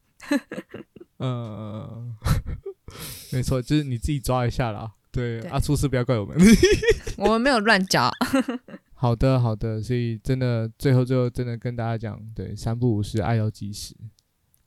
[1.18, 2.14] 嗯，
[3.32, 4.92] 没错，就是你自己抓一下啦。
[5.10, 6.36] 对，阿出事不要怪我们，
[7.16, 8.10] 我们没有乱讲。
[8.92, 13.94] 好的，好的，所以真的最后最后真的跟大家讲，对，三不五时，爱要及时。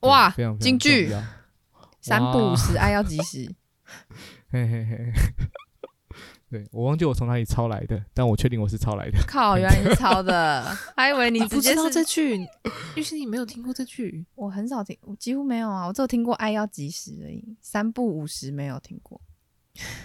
[0.00, 1.10] 哇，非常京剧，
[2.00, 3.54] 三不五时，爱要及时。
[4.50, 5.12] 嘿嘿嘿。
[6.50, 9.18] 对，我忘记我从哪里抄来的，但我确定我是抄来的。
[9.26, 10.64] 靠，原来你是抄的，
[10.96, 12.36] 还以为你直接知道这句。
[12.96, 19.20] 于是你没有听过这句，我很少听，我几乎没有啊，我只有听过“爱要及时”而已，“三不五十”没有听过。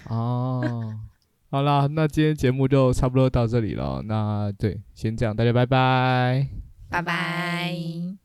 [0.07, 0.93] 哦，
[1.49, 4.03] 好啦，那今天节目就差不多到这里了。
[4.03, 6.47] 那对，先这样，大家拜拜，
[6.89, 8.24] 拜拜。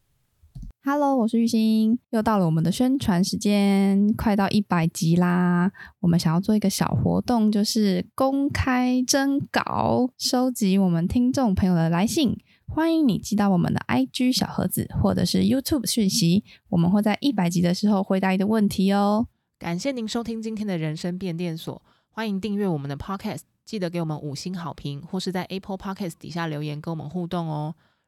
[0.83, 5.71] Hello，我是玉兴，又到了我们的宣传时间，快到一百集啦！
[6.01, 12.35] 我们想要做一个小活动，就是公开征稿，收集我们听众朋友的来信。
[12.67, 19.27] 欢迎你寄到我们的 IG 小盒子，或者是 YouTube 讯息，我们会在一百集的时候回答你的问题哦。
[19.59, 27.75] 感谢您收听今天的人生变电所，欢迎订阅我们的 Podcast，记得给我们五星好评，或是在 Apple Podcast 底下留言跟我们互动哦。